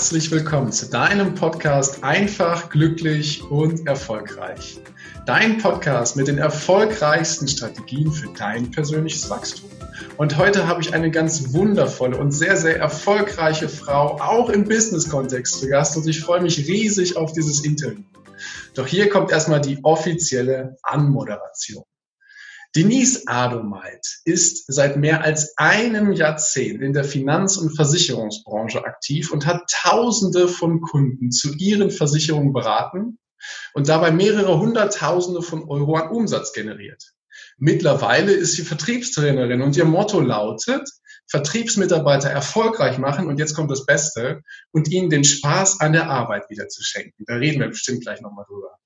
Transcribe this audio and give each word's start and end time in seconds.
herzlich 0.00 0.30
willkommen 0.30 0.72
zu 0.72 0.88
deinem 0.88 1.34
Podcast 1.34 2.02
Einfach, 2.02 2.70
glücklich 2.70 3.42
und 3.50 3.86
erfolgreich. 3.86 4.80
Dein 5.26 5.58
Podcast 5.58 6.16
mit 6.16 6.26
den 6.26 6.38
erfolgreichsten 6.38 7.46
Strategien 7.46 8.10
für 8.10 8.28
dein 8.32 8.70
persönliches 8.70 9.28
Wachstum. 9.28 9.68
Und 10.16 10.38
heute 10.38 10.66
habe 10.66 10.80
ich 10.80 10.94
eine 10.94 11.10
ganz 11.10 11.52
wundervolle 11.52 12.16
und 12.16 12.32
sehr, 12.32 12.56
sehr 12.56 12.78
erfolgreiche 12.78 13.68
Frau, 13.68 14.18
auch 14.22 14.48
im 14.48 14.64
Business-Kontext 14.64 15.60
zu 15.60 15.68
Gast. 15.68 15.98
Und 15.98 16.08
ich 16.08 16.22
freue 16.22 16.40
mich 16.40 16.66
riesig 16.66 17.18
auf 17.18 17.34
dieses 17.34 17.62
Interview. 17.62 18.02
Doch 18.72 18.86
hier 18.86 19.10
kommt 19.10 19.30
erstmal 19.30 19.60
die 19.60 19.80
offizielle 19.82 20.78
Anmoderation. 20.82 21.84
Denise 22.76 23.24
Adomeit 23.26 24.20
ist 24.24 24.64
seit 24.72 24.96
mehr 24.96 25.24
als 25.24 25.54
einem 25.56 26.12
Jahrzehnt 26.12 26.82
in 26.82 26.92
der 26.92 27.02
Finanz- 27.02 27.56
und 27.56 27.74
Versicherungsbranche 27.74 28.84
aktiv 28.84 29.32
und 29.32 29.44
hat 29.44 29.68
Tausende 29.68 30.46
von 30.46 30.80
Kunden 30.80 31.32
zu 31.32 31.52
ihren 31.54 31.90
Versicherungen 31.90 32.52
beraten 32.52 33.18
und 33.74 33.88
dabei 33.88 34.12
mehrere 34.12 34.60
Hunderttausende 34.60 35.42
von 35.42 35.68
Euro 35.68 35.96
an 35.96 36.10
Umsatz 36.10 36.52
generiert. 36.52 37.12
Mittlerweile 37.58 38.32
ist 38.32 38.54
sie 38.54 38.62
Vertriebstrainerin 38.62 39.62
und 39.62 39.76
ihr 39.76 39.84
Motto 39.84 40.20
lautet, 40.20 40.88
Vertriebsmitarbeiter 41.28 42.30
erfolgreich 42.30 42.98
machen 42.98 43.26
und 43.26 43.38
jetzt 43.38 43.54
kommt 43.54 43.70
das 43.70 43.84
Beste 43.84 44.42
und 44.70 44.88
ihnen 44.88 45.10
den 45.10 45.24
Spaß 45.24 45.80
an 45.80 45.92
der 45.92 46.08
Arbeit 46.08 46.48
wieder 46.50 46.68
zu 46.68 46.84
schenken. 46.84 47.24
Da 47.26 47.34
reden 47.34 47.60
wir 47.60 47.68
bestimmt 47.68 48.02
gleich 48.02 48.20
nochmal 48.20 48.44
drüber. 48.48 48.79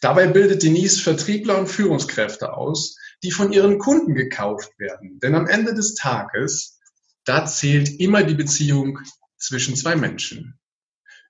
Dabei 0.00 0.26
bildet 0.26 0.62
Denise 0.62 1.00
Vertriebler 1.00 1.58
und 1.58 1.68
Führungskräfte 1.68 2.54
aus, 2.54 2.96
die 3.22 3.30
von 3.30 3.52
ihren 3.52 3.78
Kunden 3.78 4.14
gekauft 4.14 4.78
werden. 4.78 5.18
Denn 5.20 5.34
am 5.34 5.46
Ende 5.46 5.74
des 5.74 5.94
Tages, 5.94 6.80
da 7.24 7.46
zählt 7.46 8.00
immer 8.00 8.24
die 8.24 8.34
Beziehung 8.34 8.98
zwischen 9.38 9.76
zwei 9.76 9.96
Menschen. 9.96 10.58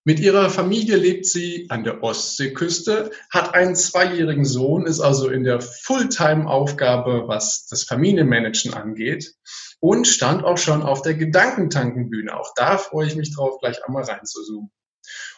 Mit 0.05 0.19
ihrer 0.19 0.51
Familie 0.51 0.97
lebt 0.97 1.27
sie 1.27 1.67
an 1.71 1.85
der 1.85 2.03
Ostseeküste, 2.03 3.13
hat 3.31 3.55
einen 3.55 3.77
zweijährigen 3.77 4.45
Sohn, 4.45 4.85
ist 4.85 4.99
also 4.99 5.29
in 5.29 5.45
der 5.45 5.61
Fulltime-Aufgabe, 5.61 7.29
was 7.29 7.67
das 7.69 7.85
Familienmanagen 7.85 8.75
angeht 8.75 9.37
und 9.79 10.09
stand 10.09 10.43
auch 10.43 10.59
schon 10.59 10.83
auf 10.83 11.03
der 11.03 11.15
Gedankentankenbühne. 11.15 12.37
Auch 12.37 12.53
da 12.57 12.79
freue 12.79 13.07
ich 13.07 13.15
mich 13.15 13.33
drauf, 13.33 13.59
gleich 13.61 13.85
einmal 13.87 14.03
reinzuzoomen. 14.03 14.73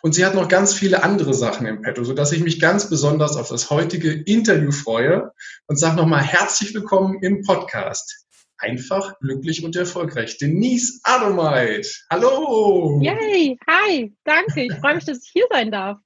Und 0.03 0.15
sie 0.15 0.25
hat 0.25 0.35
noch 0.35 0.49
ganz 0.49 0.75
viele 0.75 1.03
andere 1.03 1.35
Sachen 1.35 1.67
im 1.67 1.83
Petto, 1.83 2.05
sodass 2.05 2.33
ich 2.33 2.43
mich 2.43 2.61
ganz 2.61 2.91
besonders 2.91 3.37
auf 3.37 3.49
das 3.49 3.71
heutige 3.71 4.13
Interview 4.13 4.71
freue 4.71 5.33
und 5.67 5.79
sage 5.79 5.97
nochmal 5.97 6.23
herzlich 6.23 6.75
willkommen 6.75 7.23
im 7.23 7.43
Podcast. 7.43 8.27
Einfach, 8.59 9.19
glücklich 9.19 9.65
und 9.65 9.77
erfolgreich. 9.77 10.39
Denise 10.39 11.01
Adomait. 11.03 11.87
Hallo. 12.11 13.01
Yay, 13.03 13.59
hi, 13.69 14.15
danke. 14.25 14.65
Ich 14.65 14.75
freue 14.75 14.95
mich, 14.95 15.05
dass 15.05 15.25
ich 15.25 15.31
hier 15.33 15.47
sein 15.51 15.71
darf. 15.71 15.99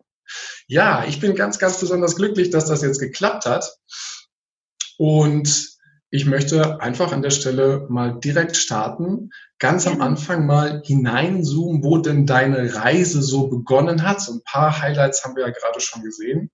Ja, 0.67 1.05
ich 1.07 1.21
bin 1.21 1.35
ganz, 1.35 1.59
ganz 1.59 1.79
besonders 1.79 2.17
glücklich, 2.17 2.51
dass 2.51 2.67
das 2.67 2.83
jetzt 2.83 2.99
geklappt 2.99 3.47
hat. 3.47 3.79
Und 4.97 5.78
ich 6.11 6.25
möchte 6.25 6.81
einfach 6.81 7.12
an 7.12 7.23
der 7.23 7.31
Stelle 7.31 7.87
mal 7.89 8.19
direkt 8.19 8.56
starten, 8.56 9.31
ganz 9.59 9.87
am 9.87 10.01
Anfang 10.01 10.47
mal 10.47 10.83
hineinzoomen, 10.84 11.84
wo 11.84 11.98
denn 11.98 12.25
deine 12.25 12.75
Reise 12.75 13.23
so 13.23 13.48
begonnen 13.48 14.03
hat. 14.03 14.20
So 14.20 14.33
ein 14.34 14.42
paar 14.45 14.81
Highlights 14.81 15.25
haben 15.25 15.37
wir 15.37 15.47
ja 15.47 15.53
gerade 15.53 15.81
schon 15.81 16.03
gesehen. 16.03 16.50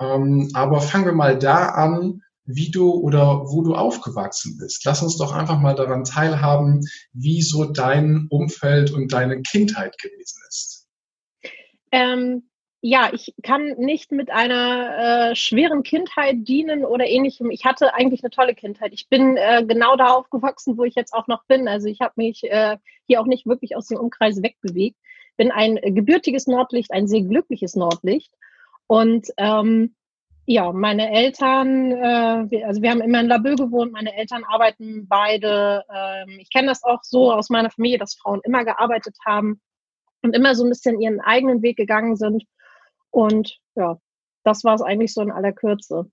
Ähm, 0.00 0.50
aber 0.54 0.80
fangen 0.80 1.06
wir 1.06 1.12
mal 1.12 1.38
da 1.38 1.66
an, 1.68 2.22
wie 2.44 2.70
du 2.70 2.90
oder 2.90 3.44
wo 3.46 3.62
du 3.62 3.74
aufgewachsen 3.74 4.58
bist. 4.58 4.84
Lass 4.84 5.02
uns 5.02 5.16
doch 5.16 5.32
einfach 5.32 5.60
mal 5.60 5.74
daran 5.74 6.04
teilhaben, 6.04 6.80
wie 7.12 7.42
so 7.42 7.64
dein 7.64 8.26
Umfeld 8.28 8.90
und 8.90 9.12
deine 9.12 9.40
Kindheit 9.42 9.96
gewesen 9.98 10.40
ist. 10.48 10.88
Ähm, 11.92 12.49
ja, 12.82 13.10
ich 13.12 13.34
kann 13.42 13.74
nicht 13.76 14.10
mit 14.10 14.30
einer 14.30 15.30
äh, 15.30 15.36
schweren 15.36 15.82
Kindheit 15.82 16.48
dienen 16.48 16.84
oder 16.84 17.06
ähnlichem. 17.06 17.50
Ich 17.50 17.66
hatte 17.66 17.92
eigentlich 17.94 18.24
eine 18.24 18.30
tolle 18.30 18.54
Kindheit. 18.54 18.92
Ich 18.94 19.08
bin 19.08 19.36
äh, 19.36 19.64
genau 19.66 19.96
da 19.96 20.14
aufgewachsen, 20.14 20.78
wo 20.78 20.84
ich 20.84 20.94
jetzt 20.94 21.12
auch 21.12 21.26
noch 21.26 21.44
bin. 21.44 21.68
Also 21.68 21.88
ich 21.88 22.00
habe 22.00 22.14
mich 22.16 22.42
äh, 22.44 22.78
hier 23.06 23.20
auch 23.20 23.26
nicht 23.26 23.46
wirklich 23.46 23.76
aus 23.76 23.88
dem 23.88 23.98
Umkreis 23.98 24.42
wegbewegt. 24.42 24.96
Bin 25.36 25.50
ein 25.50 25.76
gebürtiges 25.76 26.46
Nordlicht, 26.46 26.90
ein 26.90 27.06
sehr 27.06 27.22
glückliches 27.22 27.76
Nordlicht. 27.76 28.32
Und 28.86 29.28
ähm, 29.36 29.94
ja, 30.46 30.72
meine 30.72 31.12
Eltern, 31.12 31.92
äh, 31.92 32.64
also 32.64 32.80
wir 32.80 32.90
haben 32.90 33.02
immer 33.02 33.20
in 33.20 33.28
Labö 33.28 33.56
gewohnt, 33.56 33.92
meine 33.92 34.16
Eltern 34.16 34.42
arbeiten 34.44 35.06
beide. 35.06 35.84
Ähm, 35.94 36.38
ich 36.40 36.50
kenne 36.50 36.68
das 36.68 36.82
auch 36.82 37.00
so 37.02 37.30
aus 37.30 37.50
meiner 37.50 37.70
Familie, 37.70 37.98
dass 37.98 38.14
Frauen 38.14 38.40
immer 38.42 38.64
gearbeitet 38.64 39.16
haben 39.26 39.60
und 40.22 40.34
immer 40.34 40.54
so 40.54 40.64
ein 40.64 40.70
bisschen 40.70 40.98
ihren 40.98 41.20
eigenen 41.20 41.60
Weg 41.62 41.76
gegangen 41.76 42.16
sind. 42.16 42.44
Und 43.10 43.58
ja, 43.74 43.98
das 44.44 44.64
war 44.64 44.74
es 44.74 44.82
eigentlich 44.82 45.12
so 45.12 45.22
in 45.22 45.30
aller 45.30 45.52
Kürze. 45.52 46.10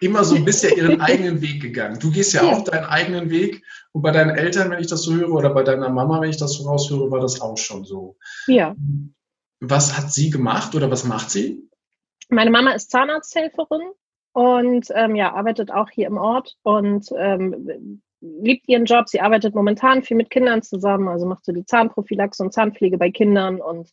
Immer 0.00 0.24
so 0.24 0.34
ein 0.34 0.44
bisschen 0.44 0.76
ihren 0.76 1.00
eigenen 1.00 1.40
Weg 1.42 1.60
gegangen. 1.60 1.98
Du 1.98 2.10
gehst 2.10 2.32
ja, 2.32 2.44
ja, 2.44 2.52
auch 2.52 2.64
deinen 2.64 2.84
eigenen 2.84 3.30
Weg. 3.30 3.62
Und 3.92 4.02
bei 4.02 4.10
deinen 4.10 4.30
Eltern, 4.30 4.70
wenn 4.70 4.80
ich 4.80 4.86
das 4.86 5.02
so 5.02 5.14
höre, 5.14 5.32
oder 5.32 5.50
bei 5.50 5.62
deiner 5.62 5.90
Mama, 5.90 6.20
wenn 6.20 6.30
ich 6.30 6.38
das 6.38 6.54
so 6.54 6.68
raushöre, 6.68 7.10
war 7.10 7.20
das 7.20 7.40
auch 7.40 7.58
schon 7.58 7.84
so. 7.84 8.16
Ja. 8.46 8.74
Was 9.60 9.96
hat 9.96 10.12
sie 10.12 10.30
gemacht 10.30 10.74
oder 10.74 10.90
was 10.90 11.04
macht 11.04 11.30
sie? 11.30 11.68
Meine 12.28 12.50
Mama 12.50 12.72
ist 12.72 12.90
Zahnarzthelferin 12.90 13.82
und 14.32 14.88
ähm, 14.94 15.14
ja, 15.14 15.34
arbeitet 15.34 15.70
auch 15.70 15.90
hier 15.90 16.06
im 16.06 16.16
Ort 16.16 16.56
und 16.62 17.08
ähm, 17.16 18.00
liebt 18.20 18.68
ihren 18.68 18.86
Job. 18.86 19.08
Sie 19.08 19.20
arbeitet 19.20 19.54
momentan 19.54 20.02
viel 20.02 20.16
mit 20.16 20.30
Kindern 20.30 20.62
zusammen, 20.62 21.08
also 21.08 21.26
macht 21.26 21.44
so 21.44 21.52
die 21.52 21.66
Zahnprophylaxe 21.66 22.42
und 22.42 22.52
Zahnpflege 22.52 22.96
bei 22.96 23.10
Kindern 23.10 23.60
und 23.60 23.90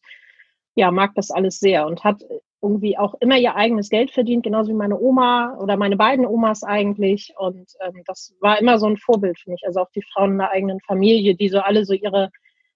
ja, 0.79 0.91
mag 0.91 1.11
das 1.15 1.29
alles 1.29 1.59
sehr 1.59 1.85
und 1.85 2.03
hat 2.03 2.23
irgendwie 2.61 2.97
auch 2.97 3.15
immer 3.21 3.37
ihr 3.37 3.55
eigenes 3.55 3.89
Geld 3.89 4.11
verdient, 4.11 4.43
genauso 4.43 4.69
wie 4.69 4.75
meine 4.75 4.99
Oma 4.99 5.57
oder 5.59 5.77
meine 5.77 5.95
beiden 5.95 6.25
Omas 6.25 6.63
eigentlich. 6.63 7.33
Und 7.37 7.71
ähm, 7.81 8.03
das 8.05 8.33
war 8.41 8.59
immer 8.59 8.79
so 8.79 8.87
ein 8.87 8.97
Vorbild 8.97 9.39
für 9.39 9.51
mich. 9.51 9.61
Also 9.65 9.81
auch 9.81 9.91
die 9.95 10.03
Frauen 10.13 10.33
in 10.33 10.37
der 10.39 10.51
eigenen 10.51 10.79
Familie, 10.85 11.35
die 11.35 11.49
so 11.49 11.59
alle 11.59 11.85
so 11.85 11.93
ihre 11.93 12.29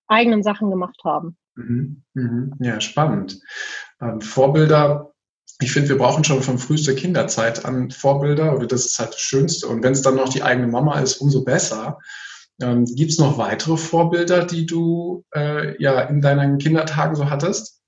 eigenen 0.07 0.43
Sachen 0.43 0.69
gemacht 0.69 0.99
haben. 1.03 1.37
Mhm, 1.55 2.03
mhm. 2.13 2.53
Ja, 2.59 2.79
spannend. 2.79 3.39
Ähm, 4.01 4.21
Vorbilder, 4.21 5.11
ich 5.59 5.71
finde, 5.71 5.89
wir 5.89 5.97
brauchen 5.97 6.23
schon 6.23 6.41
von 6.41 6.57
frühester 6.57 6.93
Kinderzeit 6.93 7.65
an 7.65 7.91
Vorbilder 7.91 8.55
oder 8.55 8.67
das 8.67 8.85
ist 8.85 8.99
halt 8.99 9.13
das 9.13 9.21
Schönste. 9.21 9.67
Und 9.67 9.83
wenn 9.83 9.93
es 9.93 10.01
dann 10.01 10.15
noch 10.15 10.29
die 10.29 10.43
eigene 10.43 10.67
Mama 10.67 10.99
ist, 10.99 11.17
umso 11.17 11.43
besser. 11.43 11.99
Ähm, 12.61 12.85
Gibt 12.85 13.11
es 13.11 13.19
noch 13.19 13.37
weitere 13.37 13.77
Vorbilder, 13.77 14.45
die 14.45 14.65
du 14.65 15.25
äh, 15.35 15.81
ja 15.81 16.01
in 16.01 16.21
deinen 16.21 16.57
Kindertagen 16.59 17.15
so 17.15 17.29
hattest? 17.29 17.82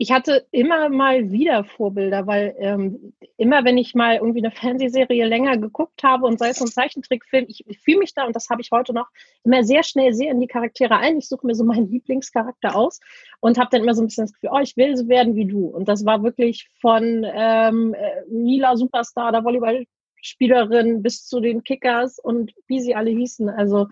Ich 0.00 0.12
hatte 0.12 0.46
immer 0.52 0.88
mal 0.90 1.32
wieder 1.32 1.64
Vorbilder, 1.64 2.28
weil 2.28 2.54
ähm, 2.58 3.14
immer 3.36 3.64
wenn 3.64 3.76
ich 3.76 3.96
mal 3.96 4.14
irgendwie 4.14 4.38
eine 4.38 4.52
Fernsehserie 4.52 5.26
länger 5.26 5.58
geguckt 5.58 6.04
habe 6.04 6.24
und 6.24 6.38
sei 6.38 6.50
es 6.50 6.60
ein 6.60 6.68
Zeichentrickfilm, 6.68 7.46
ich, 7.48 7.64
ich 7.66 7.80
fühle 7.80 7.98
mich 7.98 8.14
da, 8.14 8.24
und 8.24 8.36
das 8.36 8.48
habe 8.48 8.62
ich 8.62 8.70
heute 8.70 8.94
noch, 8.94 9.08
immer 9.42 9.64
sehr 9.64 9.82
schnell 9.82 10.14
sehr 10.14 10.30
in 10.30 10.40
die 10.40 10.46
Charaktere 10.46 10.98
ein. 10.98 11.18
Ich 11.18 11.28
suche 11.28 11.44
mir 11.44 11.56
so 11.56 11.64
meinen 11.64 11.90
Lieblingscharakter 11.90 12.76
aus 12.76 13.00
und 13.40 13.58
habe 13.58 13.70
dann 13.72 13.82
immer 13.82 13.94
so 13.94 14.02
ein 14.02 14.06
bisschen 14.06 14.26
das 14.26 14.32
Gefühl, 14.34 14.50
oh, 14.52 14.60
ich 14.60 14.76
will 14.76 14.96
so 14.96 15.08
werden 15.08 15.34
wie 15.34 15.46
du. 15.46 15.66
Und 15.66 15.88
das 15.88 16.06
war 16.06 16.22
wirklich 16.22 16.70
von 16.80 17.26
ähm, 17.28 17.92
äh, 17.94 18.22
Mila 18.30 18.76
Superstar, 18.76 19.32
der 19.32 19.42
Volleyballspielerin, 19.42 21.02
bis 21.02 21.26
zu 21.26 21.40
den 21.40 21.64
Kickers 21.64 22.20
und 22.20 22.52
wie 22.68 22.80
sie 22.80 22.94
alle 22.94 23.10
hießen. 23.10 23.48
Also 23.48 23.88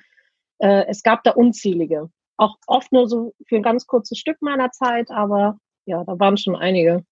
äh, 0.59 0.85
es 0.87 1.03
gab 1.03 1.25
da 1.25 1.33
unzählige. 1.33 2.11
Auch 2.37 2.59
oft 2.69 2.93
nur 2.93 3.09
so 3.09 3.35
für 3.49 3.57
ein 3.57 3.65
ganz 3.65 3.89
kurzes 3.89 4.19
Stück 4.19 4.41
meiner 4.41 4.71
Zeit, 4.71 5.11
aber 5.11 5.59
ja, 5.87 6.05
da 6.05 6.19
waren 6.19 6.37
schon 6.37 6.57
einige. 6.57 7.05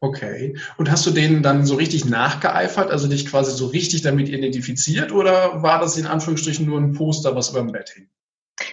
Okay. 0.00 0.56
Und 0.78 0.90
hast 0.90 1.06
du 1.06 1.12
denen 1.12 1.44
dann 1.44 1.64
so 1.64 1.76
richtig 1.76 2.04
nachgeeifert, 2.04 2.90
also 2.90 3.06
dich 3.06 3.26
quasi 3.26 3.52
so 3.52 3.66
richtig 3.66 4.02
damit 4.02 4.28
identifiziert 4.28 5.12
oder 5.12 5.62
war 5.62 5.78
das 5.78 5.96
in 5.96 6.06
Anführungsstrichen 6.06 6.66
nur 6.66 6.80
ein 6.80 6.92
Poster, 6.92 7.36
was 7.36 7.50
über 7.50 7.60
dem 7.60 7.70
Bett 7.70 7.90
hing? 7.90 8.08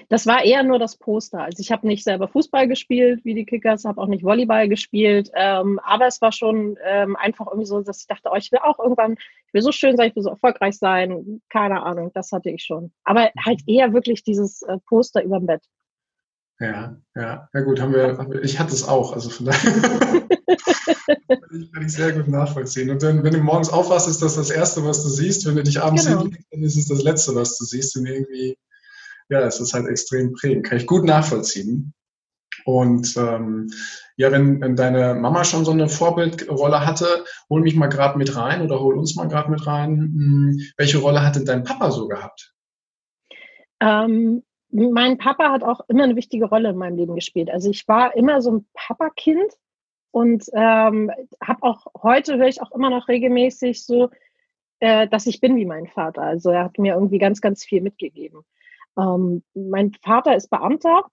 Das 0.09 0.25
war 0.25 0.43
eher 0.43 0.63
nur 0.63 0.79
das 0.79 0.97
Poster. 0.97 1.43
Also 1.43 1.61
ich 1.61 1.71
habe 1.71 1.85
nicht 1.85 2.03
selber 2.03 2.27
Fußball 2.27 2.67
gespielt 2.67 3.23
wie 3.25 3.35
die 3.35 3.45
Kickers, 3.45 3.85
habe 3.85 4.01
auch 4.01 4.07
nicht 4.07 4.23
Volleyball 4.23 4.67
gespielt, 4.67 5.29
ähm, 5.35 5.79
aber 5.83 6.07
es 6.07 6.19
war 6.19 6.31
schon 6.31 6.77
ähm, 6.83 7.15
einfach 7.15 7.45
irgendwie 7.45 7.67
so, 7.67 7.81
dass 7.81 8.01
ich 8.01 8.07
dachte, 8.07 8.29
oh, 8.31 8.35
ich 8.35 8.51
will 8.51 8.59
auch 8.63 8.79
irgendwann, 8.79 9.13
ich 9.13 9.53
will 9.53 9.61
so 9.61 9.71
schön 9.71 9.97
sein, 9.97 10.09
ich 10.09 10.15
will 10.15 10.23
so 10.23 10.29
erfolgreich 10.29 10.77
sein, 10.79 11.41
keine 11.49 11.83
Ahnung, 11.83 12.11
das 12.13 12.31
hatte 12.31 12.49
ich 12.49 12.63
schon. 12.63 12.91
Aber 13.03 13.29
halt 13.45 13.61
eher 13.67 13.93
wirklich 13.93 14.23
dieses 14.23 14.63
äh, 14.63 14.77
Poster 14.87 15.23
über 15.23 15.37
dem 15.37 15.45
Bett. 15.45 15.61
Ja, 16.59 16.97
ja, 17.15 17.49
ja 17.53 17.61
gut, 17.61 17.79
haben 17.79 17.93
wir, 17.93 18.43
ich 18.43 18.59
hatte 18.59 18.73
es 18.73 18.85
auch, 18.85 19.13
also 19.13 19.29
von 19.29 19.45
daher 19.45 19.71
kann 21.73 21.85
ich 21.85 21.93
sehr 21.93 22.11
gut 22.13 22.27
nachvollziehen. 22.27 22.89
Und 22.89 23.01
dann, 23.01 23.23
wenn 23.23 23.33
du 23.33 23.39
morgens 23.39 23.69
aufwachst, 23.69 24.07
ist 24.07 24.21
das 24.21 24.35
das 24.35 24.49
Erste, 24.49 24.83
was 24.83 25.03
du 25.03 25.09
siehst. 25.09 25.45
Wenn 25.45 25.55
du 25.55 25.63
dich 25.63 25.81
abends 25.81 26.05
genau. 26.05 26.21
hinlegst, 26.21 26.47
dann 26.51 26.63
ist 26.63 26.77
es 26.77 26.87
das 26.87 27.01
Letzte, 27.01 27.35
was 27.35 27.57
du 27.57 27.65
siehst. 27.65 27.95
Und 27.97 28.05
irgendwie, 28.05 28.57
ja, 29.29 29.39
es 29.41 29.59
ist 29.59 29.73
halt 29.73 29.87
extrem 29.87 30.33
prägend. 30.33 30.65
Kann 30.65 30.77
ich 30.77 30.85
gut 30.85 31.05
nachvollziehen. 31.05 31.93
Und 32.65 33.15
ähm, 33.15 33.69
ja, 34.17 34.31
wenn, 34.31 34.59
wenn 34.59 34.75
deine 34.75 35.15
Mama 35.15 35.45
schon 35.45 35.63
so 35.63 35.71
eine 35.71 35.87
Vorbildrolle 35.87 36.85
hatte, 36.85 37.23
hol 37.49 37.61
mich 37.61 37.75
mal 37.75 37.87
gerade 37.87 38.17
mit 38.17 38.35
rein 38.35 38.61
oder 38.61 38.79
hol 38.79 38.97
uns 38.97 39.15
mal 39.15 39.27
gerade 39.27 39.49
mit 39.49 39.65
rein. 39.65 39.95
Hm, 39.97 40.59
welche 40.77 40.97
Rolle 40.97 41.23
hat 41.23 41.35
denn 41.35 41.45
dein 41.45 41.63
Papa 41.63 41.91
so 41.91 42.07
gehabt? 42.07 42.53
Ähm, 43.81 44.43
mein 44.71 45.17
Papa 45.17 45.51
hat 45.51 45.63
auch 45.63 45.81
immer 45.87 46.03
eine 46.03 46.15
wichtige 46.15 46.45
Rolle 46.45 46.69
in 46.69 46.77
meinem 46.77 46.97
Leben 46.97 47.15
gespielt. 47.15 47.49
Also 47.49 47.69
ich 47.69 47.87
war 47.87 48.15
immer 48.15 48.41
so 48.41 48.51
ein 48.51 48.67
Papa-Kind 48.73 49.53
und 50.11 50.45
ähm, 50.53 51.11
habe 51.43 51.63
auch 51.63 51.87
heute 52.01 52.37
höre 52.37 52.47
ich 52.47 52.61
auch 52.61 52.71
immer 52.71 52.89
noch 52.89 53.07
regelmäßig 53.07 53.83
so, 53.85 54.09
äh, 54.79 55.07
dass 55.07 55.27
ich 55.27 55.41
bin 55.41 55.55
wie 55.55 55.65
mein 55.65 55.87
Vater. 55.87 56.21
Also 56.21 56.51
er 56.51 56.65
hat 56.65 56.77
mir 56.77 56.93
irgendwie 56.93 57.17
ganz, 57.19 57.41
ganz 57.41 57.63
viel 57.63 57.81
mitgegeben. 57.81 58.41
Ähm, 58.97 59.43
mein 59.53 59.93
Vater 60.01 60.35
ist 60.35 60.49
Beamter. 60.49 61.05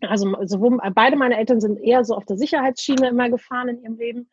Also 0.00 0.36
sowohl, 0.44 0.78
beide 0.94 1.16
meine 1.16 1.36
Eltern 1.36 1.60
sind 1.60 1.80
eher 1.80 2.04
so 2.04 2.14
auf 2.14 2.24
der 2.24 2.38
Sicherheitsschiene 2.38 3.08
immer 3.08 3.30
gefahren 3.30 3.68
in 3.68 3.82
ihrem 3.82 3.96
Leben 3.96 4.30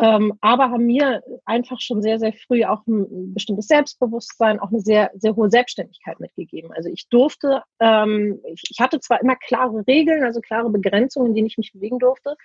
ähm, 0.00 0.32
aber 0.40 0.70
haben 0.70 0.86
mir 0.86 1.22
einfach 1.44 1.80
schon 1.80 2.00
sehr, 2.00 2.18
sehr 2.18 2.32
früh 2.32 2.64
auch 2.64 2.86
ein 2.86 3.34
bestimmtes 3.34 3.66
Selbstbewusstsein, 3.66 4.58
auch 4.58 4.70
eine 4.70 4.80
sehr, 4.80 5.10
sehr 5.14 5.36
hohe 5.36 5.50
Selbstständigkeit 5.50 6.18
mitgegeben. 6.18 6.72
Also 6.72 6.88
ich 6.88 7.08
durfte, 7.08 7.62
ähm, 7.78 8.40
ich, 8.44 8.62
ich 8.70 8.80
hatte 8.80 9.00
zwar 9.00 9.20
immer 9.20 9.36
klare 9.36 9.86
Regeln, 9.86 10.24
also 10.24 10.40
klare 10.40 10.70
Begrenzungen, 10.70 11.28
in 11.28 11.34
denen 11.34 11.46
ich 11.46 11.58
mich 11.58 11.72
bewegen 11.72 11.98
durfte, 11.98 12.36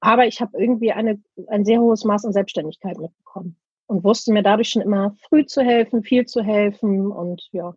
aber 0.00 0.26
ich 0.26 0.40
habe 0.40 0.58
irgendwie 0.58 0.92
eine, 0.92 1.20
ein 1.48 1.64
sehr 1.64 1.80
hohes 1.80 2.04
Maß 2.04 2.24
an 2.24 2.32
Selbstständigkeit 2.32 2.98
mitbekommen 2.98 3.56
und 3.86 4.04
wusste 4.04 4.32
mir 4.32 4.42
dadurch 4.42 4.68
schon 4.68 4.82
immer 4.82 5.16
früh 5.28 5.44
zu 5.44 5.62
helfen, 5.62 6.04
viel 6.04 6.26
zu 6.26 6.42
helfen 6.42 7.10
und 7.10 7.48
ja. 7.50 7.74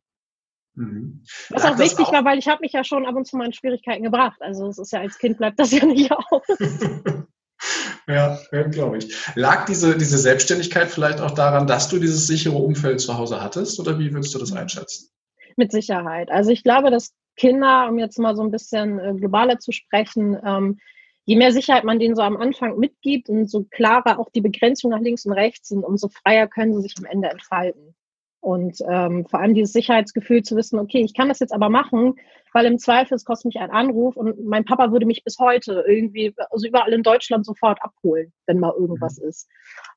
Mhm. 0.76 1.24
Was 1.50 1.66
auch 1.66 1.80
wichtig 1.80 2.06
auch? 2.06 2.14
war, 2.14 2.26
weil 2.26 2.38
ich 2.38 2.48
habe 2.48 2.62
mich 2.62 2.74
ja 2.74 2.84
schon 2.84 3.08
ab 3.08 3.16
und 3.16 3.26
zu 3.26 3.38
mal 3.38 3.46
in 3.46 3.54
Schwierigkeiten 3.54 4.04
gebracht. 4.04 4.40
Also 4.42 4.68
es 4.68 4.78
ist 4.78 4.94
ja 4.94 5.00
als 5.00 5.18
Kind 5.18 5.38
bleibt 5.38 5.60
das 5.60 5.72
ja 5.72 5.84
nicht 5.86 6.12
aus. 6.12 6.44
Ja, 8.10 8.40
glaube 8.72 8.98
ich. 8.98 9.16
Lag 9.36 9.68
diese, 9.68 9.96
diese 9.96 10.18
Selbstständigkeit 10.18 10.90
vielleicht 10.90 11.22
auch 11.22 11.32
daran, 11.32 11.68
dass 11.68 11.90
du 11.90 12.00
dieses 12.00 12.26
sichere 12.26 12.58
Umfeld 12.58 13.00
zu 13.00 13.16
Hause 13.16 13.40
hattest 13.40 13.80
oder 13.80 14.00
wie 14.00 14.12
würdest 14.12 14.34
du 14.34 14.40
das 14.40 14.52
einschätzen? 14.52 15.10
Mit 15.58 15.72
Sicherheit. 15.72 16.32
Also 16.32 16.50
ich 16.50 16.64
glaube, 16.64 16.90
dass 16.90 17.14
Kinder, 17.36 17.88
um 17.88 18.00
jetzt 18.00 18.18
mal 18.18 18.36
so 18.36 18.42
ein 18.42 18.50
bisschen 18.50 19.00
äh, 19.00 19.14
globaler 19.14 19.60
zu 19.60 19.72
sprechen, 19.72 20.36
ähm, 20.44 20.80
je 21.26 21.36
mehr 21.36 21.52
Sicherheit 21.52 21.84
man 21.84 22.00
denen 22.00 22.16
so 22.16 22.24
am 22.24 22.38
Anfang 22.38 22.80
mitgibt 22.80 23.30
und 23.30 23.48
so 23.48 23.66
klarer 23.70 24.18
auch 24.18 24.32
die 24.32 24.42
Begrenzungen 24.42 24.98
nach 24.98 25.04
links 25.04 25.26
und 25.26 25.34
rechts 25.34 25.70
sind, 25.70 25.84
umso 25.84 26.10
freier 26.10 26.48
können 26.48 26.74
sie 26.74 26.82
sich 26.82 26.96
am 26.98 27.06
Ende 27.06 27.30
entfalten. 27.30 27.94
Und 28.42 28.78
ähm, 28.90 29.26
vor 29.26 29.40
allem 29.40 29.54
dieses 29.54 29.74
Sicherheitsgefühl 29.74 30.44
zu 30.44 30.56
wissen, 30.56 30.80
okay, 30.80 31.02
ich 31.02 31.14
kann 31.14 31.28
das 31.28 31.40
jetzt 31.40 31.54
aber 31.54 31.70
machen, 31.70 32.16
weil 32.54 32.66
im 32.66 32.80
Zweifel 32.80 33.16
es 33.16 33.26
kostet 33.26 33.48
mich 33.54 33.60
einen 33.60 33.72
Anruf 33.72 34.16
und 34.16 34.46
mein 34.46 34.66
Papa 34.66 34.92
würde 34.92 35.06
mich 35.06 35.24
bis 35.24 35.38
heute 35.40 35.84
irgendwie, 35.86 36.34
also 36.50 36.68
überall 36.68 36.94
in 36.94 37.04
Deutschland 37.04 37.46
sofort 37.46 37.82
abholen, 37.82 38.32
wenn 38.46 38.60
mal 38.60 38.74
irgendwas 38.78 39.20
mhm. 39.20 39.28
ist. 39.28 39.50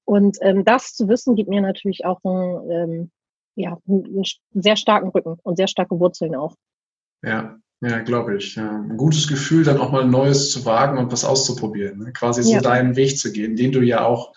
Und 0.05 0.39
ähm, 0.43 0.65
das 0.65 0.95
zu 0.95 1.09
wissen, 1.09 1.37
gibt 1.37 1.49
mir 1.49 1.61
natürlich 1.61 2.05
auch 2.05 2.21
einen, 2.25 2.71
ähm, 2.71 3.11
ja, 3.55 3.79
einen 3.87 4.25
sehr 4.55 4.77
starken 4.77 5.11
Rücken 5.11 5.39
und 5.43 5.57
sehr 5.57 5.69
starke 5.69 5.99
Wurzeln 6.01 6.35
auch. 6.35 6.57
Ja, 7.23 7.59
ja, 7.81 7.99
glaube 8.01 8.37
ich. 8.37 8.57
Ja. 8.57 8.71
Ein 8.71 8.97
gutes 8.97 9.29
Gefühl, 9.29 9.65
dann 9.65 9.79
auch 9.79 9.93
mal 9.93 10.07
Neues 10.07 10.51
zu 10.51 10.65
wagen 10.65 10.99
und 10.99 11.13
was 11.13 11.25
auszuprobieren. 11.25 11.99
Ne? 11.99 12.13
Quasi 12.13 12.43
so 12.43 12.53
ja. 12.53 12.61
deinen 12.61 12.97
Weg 12.97 13.19
zu 13.19 13.33
gehen, 13.33 13.57
den 13.57 13.73
du 13.73 13.81
ja 13.81 14.05
auch 14.05 14.33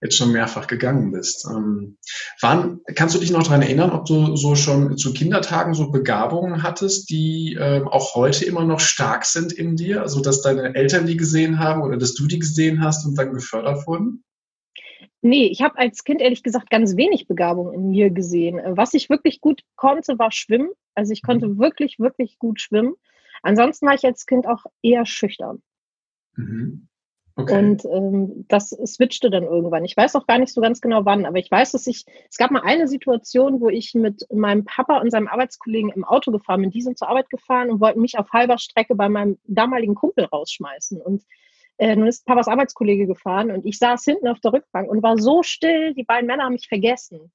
jetzt 0.00 0.16
schon 0.16 0.32
mehrfach 0.32 0.66
gegangen 0.66 1.12
bist. 1.12 1.46
Ähm, 1.50 1.98
wann, 2.40 2.80
kannst 2.94 3.14
du 3.14 3.18
dich 3.18 3.30
noch 3.30 3.42
daran 3.42 3.62
erinnern, 3.62 3.90
ob 3.90 4.06
du 4.06 4.36
so 4.36 4.54
schon 4.54 4.96
zu 4.96 5.12
Kindertagen 5.12 5.74
so 5.74 5.90
Begabungen 5.90 6.62
hattest, 6.62 7.10
die 7.10 7.56
ähm, 7.60 7.86
auch 7.88 8.14
heute 8.14 8.44
immer 8.44 8.64
noch 8.64 8.80
stark 8.80 9.24
sind 9.24 9.52
in 9.52 9.76
dir? 9.76 10.02
Also, 10.02 10.20
dass 10.20 10.42
deine 10.42 10.74
Eltern 10.74 11.06
die 11.06 11.16
gesehen 11.16 11.58
haben 11.58 11.82
oder 11.82 11.96
dass 11.96 12.14
du 12.14 12.26
die 12.26 12.38
gesehen 12.38 12.82
hast 12.82 13.06
und 13.06 13.16
dann 13.16 13.34
gefördert 13.34 13.86
wurden? 13.86 14.24
Nee, 15.22 15.46
ich 15.48 15.60
habe 15.60 15.78
als 15.78 16.04
Kind 16.04 16.22
ehrlich 16.22 16.42
gesagt 16.42 16.70
ganz 16.70 16.96
wenig 16.96 17.28
Begabung 17.28 17.74
in 17.74 17.90
mir 17.90 18.10
gesehen. 18.10 18.58
Was 18.64 18.94
ich 18.94 19.10
wirklich 19.10 19.40
gut 19.42 19.62
konnte, 19.76 20.18
war 20.18 20.32
Schwimmen. 20.32 20.70
Also 20.94 21.12
ich 21.12 21.22
konnte 21.22 21.46
mhm. 21.46 21.58
wirklich, 21.58 21.98
wirklich 21.98 22.38
gut 22.38 22.60
schwimmen. 22.60 22.94
Ansonsten 23.42 23.86
war 23.86 23.94
ich 23.94 24.04
als 24.04 24.24
Kind 24.24 24.46
auch 24.46 24.64
eher 24.82 25.04
schüchtern. 25.04 25.62
Mhm. 26.36 26.88
Okay. 27.36 27.58
Und 27.58 27.84
ähm, 27.84 28.44
das 28.48 28.70
switchte 28.70 29.30
dann 29.30 29.44
irgendwann. 29.44 29.84
Ich 29.84 29.96
weiß 29.96 30.16
auch 30.16 30.26
gar 30.26 30.38
nicht 30.38 30.52
so 30.52 30.60
ganz 30.60 30.80
genau 30.80 31.04
wann, 31.04 31.26
aber 31.26 31.38
ich 31.38 31.50
weiß, 31.50 31.72
dass 31.72 31.86
ich, 31.86 32.04
es 32.28 32.36
gab 32.36 32.50
mal 32.50 32.62
eine 32.62 32.88
Situation, 32.88 33.60
wo 33.60 33.68
ich 33.68 33.94
mit 33.94 34.26
meinem 34.32 34.64
Papa 34.64 34.98
und 34.98 35.10
seinem 35.10 35.28
Arbeitskollegen 35.28 35.90
im 35.90 36.04
Auto 36.04 36.32
gefahren 36.32 36.62
bin. 36.62 36.70
Die 36.70 36.82
sind 36.82 36.98
zur 36.98 37.08
Arbeit 37.08 37.30
gefahren 37.30 37.70
und 37.70 37.80
wollten 37.80 38.00
mich 38.00 38.18
auf 38.18 38.30
halber 38.30 38.58
Strecke 38.58 38.94
bei 38.94 39.08
meinem 39.08 39.38
damaligen 39.44 39.94
Kumpel 39.94 40.24
rausschmeißen. 40.24 41.00
Und 41.00 41.24
äh, 41.78 41.96
nun 41.96 42.08
ist 42.08 42.26
Papas 42.26 42.48
Arbeitskollege 42.48 43.06
gefahren 43.06 43.50
und 43.50 43.64
ich 43.64 43.78
saß 43.78 44.04
hinten 44.04 44.28
auf 44.28 44.40
der 44.40 44.52
Rückbank 44.52 44.90
und 44.90 45.02
war 45.02 45.16
so 45.16 45.42
still, 45.42 45.94
die 45.94 46.04
beiden 46.04 46.26
Männer 46.26 46.44
haben 46.44 46.52
mich 46.52 46.68
vergessen. 46.68 47.32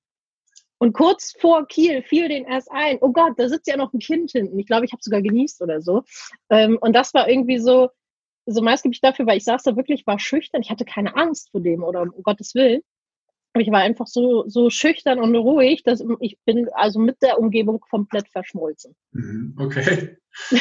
Und 0.77 0.93
kurz 0.93 1.33
vor 1.39 1.65
Kiel 1.67 2.03
fiel 2.03 2.27
den 2.27 2.45
erst 2.45 2.69
ein, 2.71 2.97
oh 3.01 3.11
Gott, 3.11 3.33
da 3.37 3.47
sitzt 3.49 3.67
ja 3.67 3.77
noch 3.77 3.93
ein 3.93 3.99
Kind 3.99 4.31
hinten. 4.31 4.59
Ich 4.59 4.67
glaube, 4.67 4.85
ich 4.85 4.91
habe 4.91 5.01
sogar 5.01 5.21
genießt 5.21 5.61
oder 5.61 5.81
so. 5.81 6.03
Ähm, 6.49 6.77
und 6.79 6.93
das 6.93 7.13
war 7.13 7.29
irgendwie 7.29 7.59
so, 7.59 7.89
so 8.45 8.61
maßgeblich 8.61 9.01
dafür, 9.01 9.25
weil 9.25 9.37
ich 9.37 9.43
saß 9.43 9.63
da 9.63 9.75
wirklich, 9.75 10.05
war 10.05 10.19
schüchtern. 10.19 10.61
Ich 10.61 10.69
hatte 10.69 10.85
keine 10.85 11.15
Angst 11.15 11.51
vor 11.51 11.61
dem 11.61 11.83
oder 11.83 12.01
um 12.01 12.23
Gottes 12.23 12.55
Willen. 12.55 12.81
Aber 13.53 13.61
ich 13.61 13.71
war 13.71 13.79
einfach 13.79 14.07
so, 14.07 14.43
so 14.47 14.69
schüchtern 14.69 15.19
und 15.19 15.33
ruhig, 15.35 15.83
dass 15.83 16.03
ich 16.19 16.37
bin 16.45 16.67
also 16.73 16.99
mit 16.99 17.21
der 17.21 17.39
Umgebung 17.39 17.79
komplett 17.79 18.27
verschmolzen. 18.27 18.95
Mhm, 19.13 19.55
okay. 19.57 20.17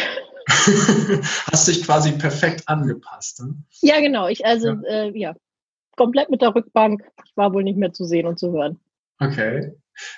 Hast 1.51 1.67
dich 1.67 1.85
quasi 1.85 2.13
perfekt 2.13 2.69
angepasst. 2.69 3.43
Ne? 3.43 3.57
Ja, 3.81 4.01
genau. 4.01 4.29
Ich 4.29 4.47
also, 4.47 4.69
ja. 4.69 4.83
Äh, 4.85 5.19
ja, 5.19 5.35
komplett 5.97 6.31
mit 6.31 6.43
der 6.43 6.55
Rückbank. 6.55 7.03
Ich 7.25 7.37
war 7.37 7.53
wohl 7.53 7.65
nicht 7.65 7.79
mehr 7.79 7.93
zu 7.93 8.05
sehen 8.05 8.27
und 8.27 8.39
zu 8.39 8.53
hören. 8.53 8.79
Okay. 9.19 9.73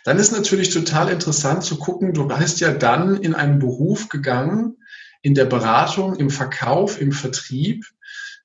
Dann 0.04 0.18
ist 0.18 0.32
natürlich 0.32 0.70
total 0.70 1.10
interessant 1.10 1.62
zu 1.62 1.78
gucken, 1.78 2.14
du 2.14 2.28
bist 2.28 2.60
ja 2.60 2.72
dann 2.72 3.16
in 3.16 3.34
einen 3.34 3.58
Beruf 3.58 4.08
gegangen, 4.08 4.78
in 5.26 5.34
der 5.34 5.46
Beratung, 5.46 6.14
im 6.14 6.30
Verkauf, 6.30 7.00
im 7.00 7.10
Vertrieb, 7.10 7.84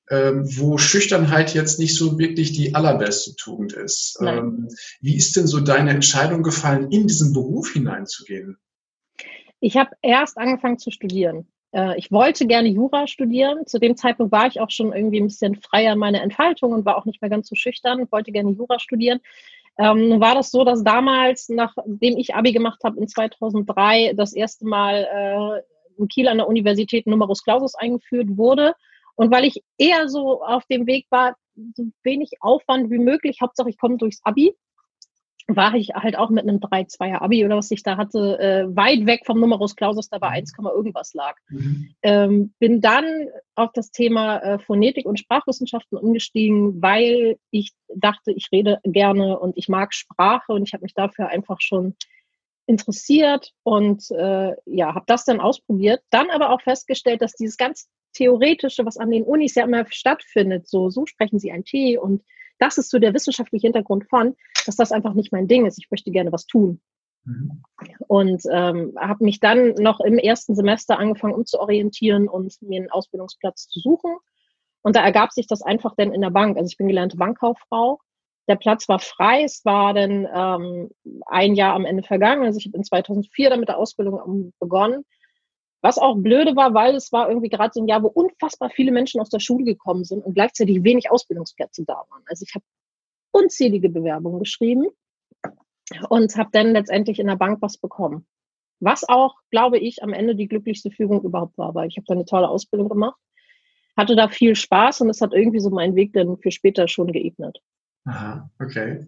ähm, 0.10 0.44
wo 0.58 0.80
Schüchternheit 0.80 1.54
jetzt 1.54 1.78
nicht 1.78 1.96
so 1.96 2.18
wirklich 2.18 2.54
die 2.54 2.74
allerbeste 2.74 3.36
Tugend 3.36 3.74
ist. 3.74 4.18
Ähm, 4.20 4.68
wie 5.00 5.16
ist 5.16 5.36
denn 5.36 5.46
so 5.46 5.60
deine 5.60 5.92
Entscheidung 5.92 6.42
gefallen, 6.42 6.90
in 6.92 7.06
diesen 7.06 7.34
Beruf 7.34 7.72
hineinzugehen? 7.72 8.58
Ich 9.60 9.78
habe 9.78 9.92
erst 10.02 10.40
angefangen 10.40 10.80
zu 10.80 10.90
studieren. 10.90 11.48
Äh, 11.72 12.00
ich 12.00 12.12
wollte 12.12 12.48
gerne 12.48 12.70
Jura 12.70 13.06
studieren. 13.06 13.68
Zu 13.68 13.78
dem 13.78 13.96
Zeitpunkt 13.96 14.32
war 14.32 14.48
ich 14.48 14.60
auch 14.60 14.72
schon 14.72 14.92
irgendwie 14.92 15.22
ein 15.22 15.28
bisschen 15.28 15.62
freier 15.62 15.94
in 15.94 16.00
meiner 16.00 16.24
Entfaltung 16.24 16.72
und 16.72 16.84
war 16.84 16.98
auch 16.98 17.06
nicht 17.06 17.22
mehr 17.22 17.30
ganz 17.30 17.48
so 17.48 17.54
schüchtern 17.54 18.02
und 18.02 18.12
wollte 18.12 18.32
gerne 18.32 18.54
Jura 18.54 18.80
studieren. 18.80 19.20
Ähm, 19.78 20.20
war 20.20 20.34
das 20.34 20.50
so, 20.50 20.64
dass 20.64 20.84
damals, 20.84 21.48
nachdem 21.48 22.18
ich 22.18 22.34
Abi 22.34 22.54
gemacht 22.54 22.84
habe 22.84 23.00
in 23.00 23.08
2003, 23.08 24.14
das 24.16 24.34
erste 24.34 24.66
Mal 24.66 25.62
äh, 25.64 25.71
in 26.02 26.08
Kiel 26.08 26.28
an 26.28 26.38
der 26.38 26.48
Universität 26.48 27.08
Numerus 27.08 27.44
Clausus 27.44 27.76
eingeführt 27.76 28.38
wurde. 28.38 28.74
Und 29.16 29.32
weil 29.32 29.46
ich 29.46 29.64
eher 29.78 30.10
so 30.10 30.44
auf 30.44 30.66
dem 30.66 30.88
Weg 30.88 31.06
war, 31.10 31.36
so 31.76 31.86
wenig 32.04 32.32
Aufwand 32.40 32.90
wie 32.90 33.00
möglich, 33.00 33.40
Hauptsache 33.42 33.70
ich 33.70 33.78
komme 33.78 33.98
durchs 33.98 34.22
Abi, 34.24 34.56
war 35.48 35.74
ich 35.76 35.90
halt 35.94 36.18
auch 36.18 36.30
mit 36.30 36.44
einem 36.44 36.58
3-2er 36.58 37.22
Abi 37.22 37.46
oder 37.46 37.58
was 37.58 37.72
ich 37.72 37.84
da 37.84 37.98
hatte, 37.98 38.40
äh, 38.40 38.76
weit 38.76 39.06
weg 39.06 39.22
vom 39.26 39.40
Numerus 39.40 39.76
Clausus, 39.76 40.10
da 40.10 40.18
bei 40.18 40.30
1, 40.30 40.54
irgendwas 40.58 41.14
lag. 41.14 41.36
Mhm. 41.50 41.96
Ähm, 42.04 42.54
bin 42.60 42.82
dann 42.82 43.28
auf 43.56 43.72
das 43.74 43.92
Thema 43.92 44.38
äh, 44.38 44.60
Phonetik 44.60 45.06
und 45.06 45.20
Sprachwissenschaften 45.20 45.98
umgestiegen, 45.98 46.82
weil 46.82 47.38
ich 47.50 47.74
dachte, 47.94 48.32
ich 48.32 48.50
rede 48.52 48.80
gerne 48.84 49.40
und 49.40 49.58
ich 49.58 49.68
mag 49.68 49.94
Sprache 49.94 50.54
und 50.54 50.64
ich 50.64 50.74
habe 50.74 50.84
mich 50.84 50.94
dafür 50.94 51.28
einfach 51.28 51.58
schon 51.60 51.96
interessiert 52.66 53.54
und 53.64 54.10
äh, 54.12 54.54
ja, 54.66 54.94
habe 54.94 55.06
das 55.08 55.26
dann 55.26 55.40
ausprobiert. 55.40 56.02
Dann 56.10 56.30
aber 56.30 56.52
auch 56.52 56.62
festgestellt, 56.62 57.22
dass 57.22 57.34
dieses 57.34 57.58
ganz 57.58 57.90
Theoretische, 58.14 58.86
was 58.86 58.98
an 58.98 59.10
den 59.10 59.24
Unis 59.24 59.56
ja 59.56 59.64
immer 59.64 59.86
stattfindet, 59.90 60.68
so, 60.68 60.90
so 60.90 61.06
sprechen 61.06 61.40
sie 61.40 61.52
ein 61.52 61.64
T 61.64 61.98
und 61.98 62.24
das 62.60 62.78
ist 62.78 62.92
so 62.92 63.00
der 63.00 63.14
wissenschaftliche 63.14 63.68
Hintergrund 63.68 64.08
von, 64.10 64.36
dass 64.66 64.76
das 64.76 64.92
einfach 64.92 65.14
nicht 65.14 65.32
mein 65.32 65.48
Ding 65.48 65.66
ist. 65.66 65.80
Ich 65.80 65.90
möchte 65.90 66.12
gerne 66.12 66.32
was 66.32 66.46
tun. 66.46 66.80
Mhm. 67.24 67.64
Und 68.08 68.44
ähm, 68.52 68.94
habe 69.00 69.24
mich 69.24 69.40
dann 69.40 69.74
noch 69.76 70.00
im 70.00 70.18
ersten 70.18 70.56
Semester 70.56 71.00
angefangen 71.00 71.34
umzuorientieren 71.34 72.28
und 72.28 72.62
mir 72.62 72.82
einen 72.82 72.92
Ausbildungsplatz 72.92 73.68
zu 73.68 73.80
suchen. 73.80 74.16
Und 74.84 74.96
da 74.96 75.04
ergab 75.04 75.32
sich 75.32 75.48
das 75.48 75.62
einfach 75.62 75.96
dann 75.96 76.14
in 76.14 76.22
der 76.22 76.30
Bank. 76.30 76.58
Also 76.58 76.68
ich 76.68 76.78
bin 76.78 76.88
gelernte 76.88 77.18
Bankkauffrau 77.18 78.00
der 78.48 78.56
Platz 78.56 78.90
war 78.90 79.00
frei. 79.00 79.44
Es 79.44 79.64
war 79.66 79.94
dann 79.94 80.28
ähm, 80.34 80.90
ein 81.28 81.56
Jahr 81.56 81.76
am 81.76 81.86
Ende 81.86 82.04
vergangen. 82.04 82.44
Also 82.44 82.60
ich 82.60 82.66
habe 82.66 82.78
in 82.78 82.84
2004 82.84 83.50
dann 83.50 83.60
mit 83.60 83.70
der 83.70 83.78
Ausbildung 83.78 84.54
begonnen. 84.60 85.06
Was 85.82 85.98
auch 85.98 86.16
blöde 86.16 86.56
war, 86.56 86.74
weil 86.74 86.96
es 86.96 87.12
war 87.12 87.28
irgendwie 87.28 87.50
gerade 87.50 87.72
so 87.74 87.82
ein 87.82 87.88
Jahr, 87.88 88.04
wo 88.04 88.08
unfassbar 88.08 88.70
viele 88.70 88.92
Menschen 88.92 89.20
aus 89.20 89.30
der 89.30 89.40
Schule 89.40 89.66
gekommen 89.66 90.04
sind 90.04 90.24
und 90.24 90.36
gleichzeitig 90.36 90.84
wenig 90.84 91.10
Ausbildungsplätze 91.10 91.84
da 91.86 92.04
waren. 92.10 92.24
Also 92.28 92.46
ich 92.48 92.54
habe 92.54 92.66
unzählige 93.32 93.90
Bewerbungen 93.90 94.40
geschrieben 94.40 94.88
und 96.10 96.36
habe 96.36 96.50
dann 96.52 96.74
letztendlich 96.74 97.20
in 97.20 97.28
der 97.28 97.36
Bank 97.36 97.62
was 97.62 97.78
bekommen. 97.78 98.28
Was 98.80 99.08
auch, 99.08 99.36
glaube 99.50 99.80
ich, 99.80 100.04
am 100.04 100.14
Ende 100.14 100.36
die 100.36 100.48
glücklichste 100.48 100.92
Fügung 100.92 101.24
überhaupt 101.24 101.58
war, 101.58 101.74
weil 101.74 101.88
ich 101.88 101.98
habe 101.98 102.06
da 102.08 102.14
eine 102.14 102.26
tolle 102.26 102.50
Ausbildung 102.50 102.90
gemacht, 102.90 103.20
hatte 103.98 104.16
da 104.16 104.28
viel 104.28 104.56
Spaß 104.56 105.02
und 105.02 105.10
es 105.10 105.22
hat 105.22 105.34
irgendwie 105.34 105.60
so 105.60 105.70
meinen 105.70 105.96
Weg 105.96 106.14
dann 106.14 106.38
für 106.38 106.52
später 106.52 106.88
schon 106.88 107.12
geebnet. 107.12 107.60
Aha, 108.06 108.50
okay. 108.60 109.08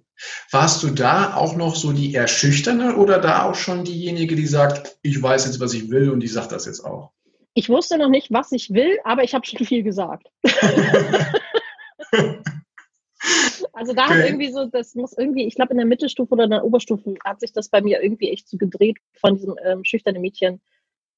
Warst 0.51 0.83
du 0.83 0.89
da 0.89 1.35
auch 1.35 1.55
noch 1.55 1.75
so 1.75 1.91
die 1.91 2.13
eher 2.13 2.27
schüchterne 2.27 2.95
oder 2.95 3.19
da 3.19 3.43
auch 3.43 3.55
schon 3.55 3.83
diejenige, 3.83 4.35
die 4.35 4.45
sagt, 4.45 4.97
ich 5.01 5.21
weiß 5.21 5.45
jetzt, 5.45 5.59
was 5.59 5.73
ich 5.73 5.89
will 5.89 6.12
und 6.12 6.23
ich 6.23 6.31
sage 6.31 6.50
das 6.50 6.65
jetzt 6.65 6.81
auch? 6.81 7.12
Ich 7.55 7.69
wusste 7.69 7.97
noch 7.97 8.09
nicht, 8.09 8.31
was 8.31 8.51
ich 8.51 8.71
will, 8.71 9.00
aber 9.03 9.23
ich 9.23 9.33
habe 9.33 9.45
schon 9.45 9.65
viel 9.65 9.83
gesagt. 9.83 10.27
also 13.73 13.93
da 13.93 14.05
okay. 14.05 14.13
hat 14.13 14.25
irgendwie 14.25 14.51
so, 14.51 14.65
das 14.65 14.95
muss 14.95 15.13
irgendwie, 15.17 15.45
ich 15.45 15.55
glaube 15.55 15.71
in 15.71 15.77
der 15.77 15.85
Mittelstufe 15.88 16.33
oder 16.33 16.43
in 16.45 16.51
der 16.51 16.63
Oberstufe 16.63 17.15
hat 17.25 17.39
sich 17.39 17.53
das 17.53 17.69
bei 17.69 17.81
mir 17.81 18.01
irgendwie 18.01 18.29
echt 18.29 18.47
so 18.47 18.57
gedreht 18.57 18.97
von 19.19 19.35
diesem 19.35 19.55
ähm, 19.63 19.83
schüchternen 19.83 20.21
Mädchen 20.21 20.62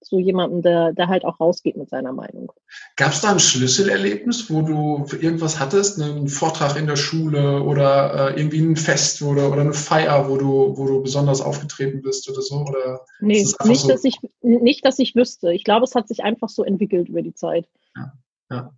zu 0.01 0.19
jemandem, 0.19 0.61
der, 0.61 0.93
der 0.93 1.07
halt 1.07 1.25
auch 1.25 1.39
rausgeht 1.39 1.77
mit 1.77 1.89
seiner 1.89 2.13
Meinung. 2.13 2.51
Gab 2.95 3.11
es 3.11 3.21
da 3.21 3.31
ein 3.31 3.39
Schlüsselerlebnis, 3.39 4.49
wo 4.49 4.61
du 4.61 5.05
für 5.07 5.17
irgendwas 5.17 5.59
hattest, 5.59 5.99
einen 5.99 6.27
Vortrag 6.27 6.77
in 6.77 6.87
der 6.87 6.95
Schule 6.95 7.63
oder 7.63 8.31
äh, 8.31 8.39
irgendwie 8.39 8.61
ein 8.61 8.75
Fest 8.75 9.21
oder, 9.21 9.51
oder 9.51 9.61
eine 9.61 9.73
Feier, 9.73 10.29
wo 10.29 10.37
du, 10.37 10.77
wo 10.77 10.85
du 10.85 11.01
besonders 11.01 11.41
aufgetreten 11.41 12.01
bist 12.01 12.29
oder 12.29 12.41
so? 12.41 12.57
Oder 12.57 13.01
nee, 13.19 13.43
nicht, 13.65 13.81
so? 13.81 13.87
dass 13.87 14.03
ich, 14.03 14.17
nicht, 14.41 14.85
dass 14.85 14.99
ich 14.99 15.15
wüsste. 15.15 15.51
Ich 15.53 15.63
glaube, 15.63 15.85
es 15.85 15.95
hat 15.95 16.07
sich 16.07 16.23
einfach 16.23 16.49
so 16.49 16.63
entwickelt 16.63 17.09
über 17.09 17.21
die 17.21 17.33
Zeit. 17.33 17.67
Ja, 17.95 18.13
ja. 18.51 18.71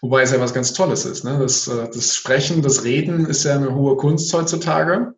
Wobei 0.00 0.22
es 0.22 0.32
ja 0.32 0.40
was 0.40 0.54
ganz 0.54 0.72
Tolles 0.72 1.04
ist. 1.04 1.24
Ne? 1.24 1.38
Das, 1.38 1.68
äh, 1.68 1.88
das 1.92 2.14
Sprechen, 2.14 2.62
das 2.62 2.84
Reden 2.84 3.26
ist 3.26 3.44
ja 3.44 3.54
eine 3.54 3.74
hohe 3.74 3.96
Kunst 3.96 4.32
heutzutage 4.32 5.14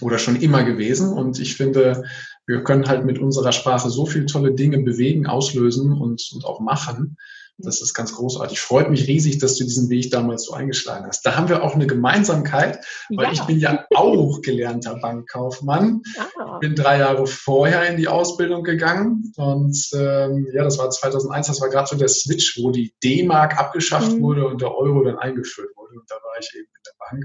oder 0.00 0.18
schon 0.18 0.36
immer 0.36 0.62
gewesen. 0.62 1.12
Und 1.12 1.38
ich 1.40 1.56
finde, 1.56 2.04
wir 2.48 2.64
können 2.64 2.88
halt 2.88 3.04
mit 3.04 3.18
unserer 3.18 3.52
Sprache 3.52 3.90
so 3.90 4.06
viele 4.06 4.26
tolle 4.26 4.52
Dinge 4.52 4.78
bewegen, 4.78 5.26
auslösen 5.26 5.92
und, 5.92 6.30
und 6.34 6.44
auch 6.46 6.60
machen. 6.60 7.18
Das 7.60 7.82
ist 7.82 7.92
ganz 7.92 8.14
großartig. 8.14 8.60
Freut 8.60 8.88
mich 8.88 9.08
riesig, 9.08 9.38
dass 9.38 9.56
du 9.56 9.64
diesen 9.64 9.90
Weg 9.90 10.12
damals 10.12 10.44
so 10.44 10.54
eingeschlagen 10.54 11.06
hast. 11.06 11.26
Da 11.26 11.36
haben 11.36 11.48
wir 11.48 11.62
auch 11.64 11.74
eine 11.74 11.88
Gemeinsamkeit, 11.88 12.84
weil 13.10 13.26
ja. 13.26 13.32
ich 13.32 13.42
bin 13.42 13.58
ja 13.58 13.84
auch 13.94 14.40
gelernter 14.42 14.94
Bankkaufmann. 14.94 16.02
Ah. 16.16 16.52
Ich 16.54 16.60
bin 16.60 16.76
drei 16.76 17.00
Jahre 17.00 17.26
vorher 17.26 17.86
in 17.90 17.96
die 17.96 18.08
Ausbildung 18.08 18.62
gegangen 18.62 19.32
und 19.36 19.76
ähm, 19.92 20.46
ja, 20.52 20.64
das 20.64 20.78
war 20.78 20.88
2001, 20.88 21.48
das 21.48 21.60
war 21.60 21.68
gerade 21.68 21.88
so 21.88 21.96
der 21.96 22.08
Switch, 22.08 22.58
wo 22.62 22.70
die 22.70 22.94
D-Mark 23.02 23.58
abgeschafft 23.58 24.12
mhm. 24.12 24.22
wurde 24.22 24.46
und 24.46 24.62
der 24.62 24.74
Euro 24.74 25.02
dann 25.02 25.18
eingeführt 25.18 25.76
wurde. 25.76 25.98
Und 25.98 26.08
da 26.08 26.14
war 26.14 26.38
ich 26.40 26.50
eben 26.54 26.68
in 26.68 26.82
der 26.86 26.94
Bank 27.10 27.24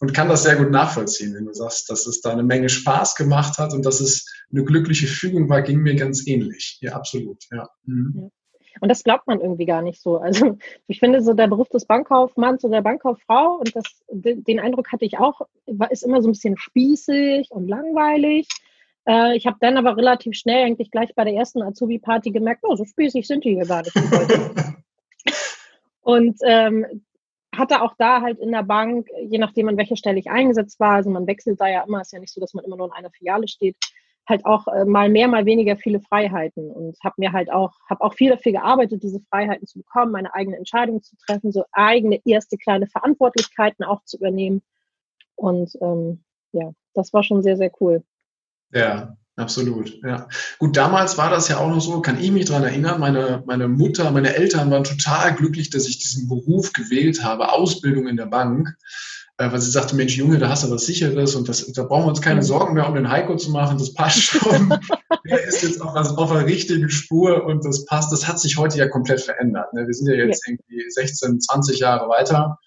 und 0.00 0.12
kann 0.12 0.28
das 0.28 0.42
sehr 0.42 0.56
gut 0.56 0.70
nachvollziehen, 0.70 1.34
wenn 1.34 1.46
du 1.46 1.52
sagst, 1.52 1.88
dass 1.90 2.06
es 2.06 2.20
da 2.20 2.30
eine 2.32 2.42
Menge 2.42 2.68
Spaß 2.68 3.14
gemacht 3.14 3.58
hat 3.58 3.72
und 3.72 3.86
dass 3.86 4.00
es 4.00 4.26
eine 4.50 4.64
glückliche 4.64 5.06
Fügung 5.06 5.48
war, 5.48 5.62
ging 5.62 5.80
mir 5.80 5.94
ganz 5.94 6.26
ähnlich. 6.26 6.78
Ja, 6.80 6.92
absolut. 6.92 7.44
Ja. 7.50 7.68
Mhm. 7.84 8.30
Und 8.80 8.90
das 8.90 9.04
glaubt 9.04 9.26
man 9.26 9.40
irgendwie 9.40 9.64
gar 9.64 9.82
nicht 9.82 10.00
so. 10.00 10.18
Also 10.18 10.58
ich 10.86 11.00
finde 11.00 11.22
so 11.22 11.32
der 11.32 11.46
Beruf 11.46 11.68
des 11.68 11.86
Bankkaufmanns 11.86 12.64
oder 12.64 12.76
der 12.76 12.82
Bankkauffrau 12.82 13.56
und 13.58 13.74
das, 13.74 13.84
den 14.10 14.60
Eindruck 14.60 14.92
hatte 14.92 15.04
ich 15.04 15.18
auch, 15.18 15.40
war, 15.66 15.90
ist 15.90 16.02
immer 16.02 16.20
so 16.20 16.28
ein 16.28 16.32
bisschen 16.32 16.58
spießig 16.58 17.50
und 17.50 17.68
langweilig. 17.68 18.48
Äh, 19.08 19.36
ich 19.36 19.46
habe 19.46 19.56
dann 19.60 19.76
aber 19.76 19.96
relativ 19.96 20.36
schnell 20.36 20.64
eigentlich 20.64 20.90
gleich 20.90 21.14
bei 21.14 21.24
der 21.24 21.34
ersten 21.34 21.62
Azubi-Party 21.62 22.32
gemerkt, 22.32 22.64
oh, 22.64 22.76
so 22.76 22.84
spießig 22.84 23.26
sind 23.26 23.44
die 23.44 23.54
hier 23.54 23.66
gar 23.66 23.82
nicht. 23.82 23.96
und 26.02 26.36
ähm, 26.44 27.05
hatte 27.58 27.82
auch 27.82 27.94
da 27.98 28.22
halt 28.22 28.38
in 28.38 28.52
der 28.52 28.62
Bank, 28.62 29.08
je 29.28 29.38
nachdem 29.38 29.68
an 29.68 29.76
welcher 29.76 29.96
Stelle 29.96 30.18
ich 30.18 30.30
eingesetzt 30.30 30.80
war, 30.80 30.96
also 30.96 31.10
man 31.10 31.26
wechselt 31.26 31.60
da 31.60 31.68
ja 31.68 31.82
immer, 31.82 32.00
ist 32.00 32.12
ja 32.12 32.18
nicht 32.18 32.32
so, 32.32 32.40
dass 32.40 32.54
man 32.54 32.64
immer 32.64 32.76
nur 32.76 32.86
in 32.86 32.92
einer 32.92 33.10
Filiale 33.10 33.48
steht, 33.48 33.76
halt 34.28 34.44
auch 34.44 34.66
äh, 34.68 34.84
mal 34.84 35.08
mehr, 35.08 35.28
mal 35.28 35.46
weniger 35.46 35.76
viele 35.76 36.00
Freiheiten 36.00 36.70
und 36.70 36.96
habe 37.04 37.14
mir 37.18 37.32
halt 37.32 37.50
auch, 37.50 37.72
habe 37.88 38.02
auch 38.02 38.14
viel 38.14 38.30
dafür 38.30 38.52
gearbeitet, 38.52 39.02
diese 39.02 39.20
Freiheiten 39.20 39.66
zu 39.66 39.78
bekommen, 39.78 40.12
meine 40.12 40.34
eigene 40.34 40.56
Entscheidung 40.56 41.02
zu 41.02 41.16
treffen, 41.16 41.52
so 41.52 41.64
eigene 41.72 42.20
erste 42.24 42.56
kleine 42.56 42.86
Verantwortlichkeiten 42.86 43.84
auch 43.84 44.02
zu 44.04 44.16
übernehmen. 44.16 44.62
Und 45.36 45.76
ähm, 45.80 46.24
ja, 46.52 46.72
das 46.94 47.12
war 47.12 47.22
schon 47.22 47.42
sehr, 47.42 47.56
sehr 47.56 47.70
cool. 47.80 48.02
Ja, 48.72 49.16
Absolut, 49.36 50.02
ja. 50.02 50.28
Gut, 50.58 50.78
damals 50.78 51.18
war 51.18 51.28
das 51.28 51.48
ja 51.48 51.58
auch 51.58 51.68
noch 51.68 51.82
so, 51.82 52.00
kann 52.00 52.18
ich 52.18 52.30
mich 52.30 52.46
dran 52.46 52.64
erinnern, 52.64 52.98
meine, 52.98 53.42
meine 53.44 53.68
Mutter, 53.68 54.10
meine 54.10 54.34
Eltern 54.34 54.70
waren 54.70 54.84
total 54.84 55.34
glücklich, 55.34 55.68
dass 55.68 55.86
ich 55.86 55.98
diesen 55.98 56.26
Beruf 56.26 56.72
gewählt 56.72 57.22
habe, 57.22 57.52
Ausbildung 57.52 58.08
in 58.08 58.16
der 58.16 58.26
Bank, 58.26 58.74
äh, 59.36 59.52
weil 59.52 59.60
sie 59.60 59.70
sagte, 59.70 59.94
Mensch, 59.94 60.16
Junge, 60.16 60.38
da 60.38 60.48
hast 60.48 60.64
du 60.64 60.70
was 60.70 60.86
Sicheres 60.86 61.34
und 61.34 61.50
das, 61.50 61.70
da 61.70 61.82
brauchen 61.82 62.04
wir 62.04 62.08
uns 62.08 62.22
keine 62.22 62.42
Sorgen 62.42 62.72
mehr 62.72 62.88
um 62.88 62.94
den 62.94 63.10
Heiko 63.10 63.36
zu 63.36 63.50
machen, 63.50 63.76
das 63.76 63.92
passt 63.92 64.22
schon. 64.22 64.72
er 65.24 65.44
ist 65.44 65.62
jetzt 65.62 65.82
auf, 65.82 65.94
was, 65.94 66.16
auf 66.16 66.32
der 66.32 66.46
richtigen 66.46 66.88
Spur 66.88 67.44
und 67.44 67.62
das 67.66 67.84
passt. 67.84 68.12
Das 68.12 68.26
hat 68.26 68.40
sich 68.40 68.56
heute 68.56 68.78
ja 68.78 68.88
komplett 68.88 69.20
verändert. 69.20 69.70
Ne? 69.74 69.86
Wir 69.86 69.92
sind 69.92 70.08
ja 70.08 70.14
jetzt 70.14 70.48
irgendwie 70.48 70.88
16, 70.88 71.42
20 71.42 71.78
Jahre 71.78 72.08
weiter 72.08 72.58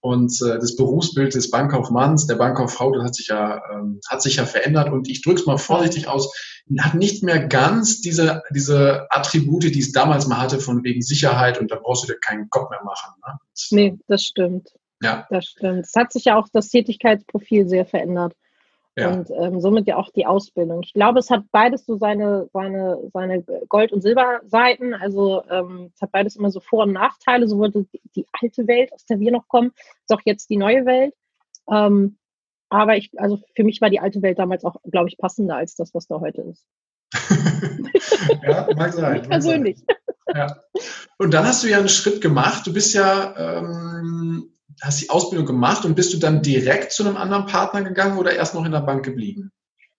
und 0.00 0.32
äh, 0.42 0.58
das 0.58 0.76
Berufsbild 0.76 1.34
des 1.34 1.50
Bankkaufmanns, 1.50 2.26
der 2.26 2.36
Bankkauffrau, 2.36 2.92
das 2.92 3.04
hat 3.04 3.14
sich 3.14 3.28
ja, 3.28 3.60
ähm, 3.72 4.00
hat 4.08 4.22
sich 4.22 4.36
ja 4.36 4.46
verändert. 4.46 4.90
Und 4.90 5.08
ich 5.08 5.22
drücke 5.22 5.40
es 5.40 5.46
mal 5.46 5.58
vorsichtig 5.58 6.08
aus, 6.08 6.32
hat 6.78 6.94
nicht 6.94 7.22
mehr 7.22 7.46
ganz 7.46 8.00
diese, 8.00 8.42
diese 8.54 9.06
Attribute, 9.10 9.64
die 9.64 9.80
es 9.80 9.92
damals 9.92 10.26
mal 10.26 10.38
hatte, 10.38 10.58
von 10.58 10.84
wegen 10.84 11.02
Sicherheit 11.02 11.58
und 11.58 11.70
da 11.70 11.76
brauchst 11.76 12.04
du 12.04 12.12
dir 12.12 12.18
keinen 12.18 12.48
Kopf 12.48 12.70
mehr 12.70 12.82
machen. 12.82 13.12
Ne? 13.26 13.38
Nee, 13.70 13.98
das 14.06 14.24
stimmt. 14.24 14.70
Ja. 15.02 15.26
Das 15.30 15.46
stimmt. 15.46 15.84
Es 15.86 15.94
hat 15.94 16.12
sich 16.12 16.26
ja 16.26 16.38
auch 16.38 16.48
das 16.52 16.68
Tätigkeitsprofil 16.68 17.68
sehr 17.68 17.86
verändert. 17.86 18.34
Ja. 19.00 19.12
Und 19.12 19.30
ähm, 19.30 19.60
somit 19.60 19.86
ja 19.86 19.96
auch 19.96 20.10
die 20.10 20.26
Ausbildung. 20.26 20.82
Ich 20.82 20.92
glaube, 20.92 21.18
es 21.18 21.30
hat 21.30 21.44
beides 21.50 21.86
so 21.86 21.96
seine, 21.96 22.48
seine, 22.52 22.98
seine 23.12 23.42
Gold- 23.68 23.92
und 23.92 24.02
Silberseiten. 24.02 24.94
Also 24.94 25.42
ähm, 25.50 25.90
es 25.94 26.00
hat 26.00 26.12
beides 26.12 26.36
immer 26.36 26.50
so 26.50 26.60
Vor- 26.60 26.84
und 26.84 26.92
Nachteile. 26.92 27.48
So 27.48 27.58
wurde 27.58 27.86
die, 27.92 28.00
die, 28.14 28.26
alte 28.40 28.66
Welt, 28.66 28.92
aus 28.92 29.04
der 29.06 29.20
wir 29.20 29.32
noch 29.32 29.48
kommen, 29.48 29.72
ist 29.74 30.12
auch 30.12 30.22
jetzt 30.24 30.50
die 30.50 30.56
neue 30.56 30.86
Welt. 30.86 31.14
Ähm, 31.70 32.18
aber 32.68 32.96
ich, 32.96 33.10
also 33.16 33.40
für 33.56 33.64
mich 33.64 33.80
war 33.80 33.90
die 33.90 34.00
alte 34.00 34.22
Welt 34.22 34.38
damals 34.38 34.64
auch, 34.64 34.76
glaube 34.90 35.08
ich, 35.08 35.18
passender 35.18 35.56
als 35.56 35.74
das, 35.74 35.92
was 35.92 36.06
da 36.06 36.20
heute 36.20 36.42
ist. 36.42 36.64
ja, 38.42 38.68
mag 38.76 38.92
sein. 38.92 39.18
Mag 39.18 39.28
persönlich. 39.28 39.78
Sein. 39.78 39.96
Ja. 40.36 40.62
Und 41.18 41.34
dann 41.34 41.44
hast 41.44 41.64
du 41.64 41.68
ja 41.68 41.78
einen 41.78 41.88
Schritt 41.88 42.20
gemacht. 42.20 42.66
Du 42.66 42.72
bist 42.72 42.94
ja 42.94 43.58
ähm, 43.58 44.49
hast 44.82 45.02
die 45.02 45.10
Ausbildung 45.10 45.46
gemacht 45.46 45.84
und 45.84 45.94
bist 45.94 46.12
du 46.14 46.18
dann 46.18 46.42
direkt 46.42 46.92
zu 46.92 47.04
einem 47.04 47.16
anderen 47.16 47.46
Partner 47.46 47.82
gegangen 47.82 48.18
oder 48.18 48.34
erst 48.34 48.54
noch 48.54 48.64
in 48.64 48.72
der 48.72 48.80
Bank 48.80 49.04
geblieben? 49.04 49.52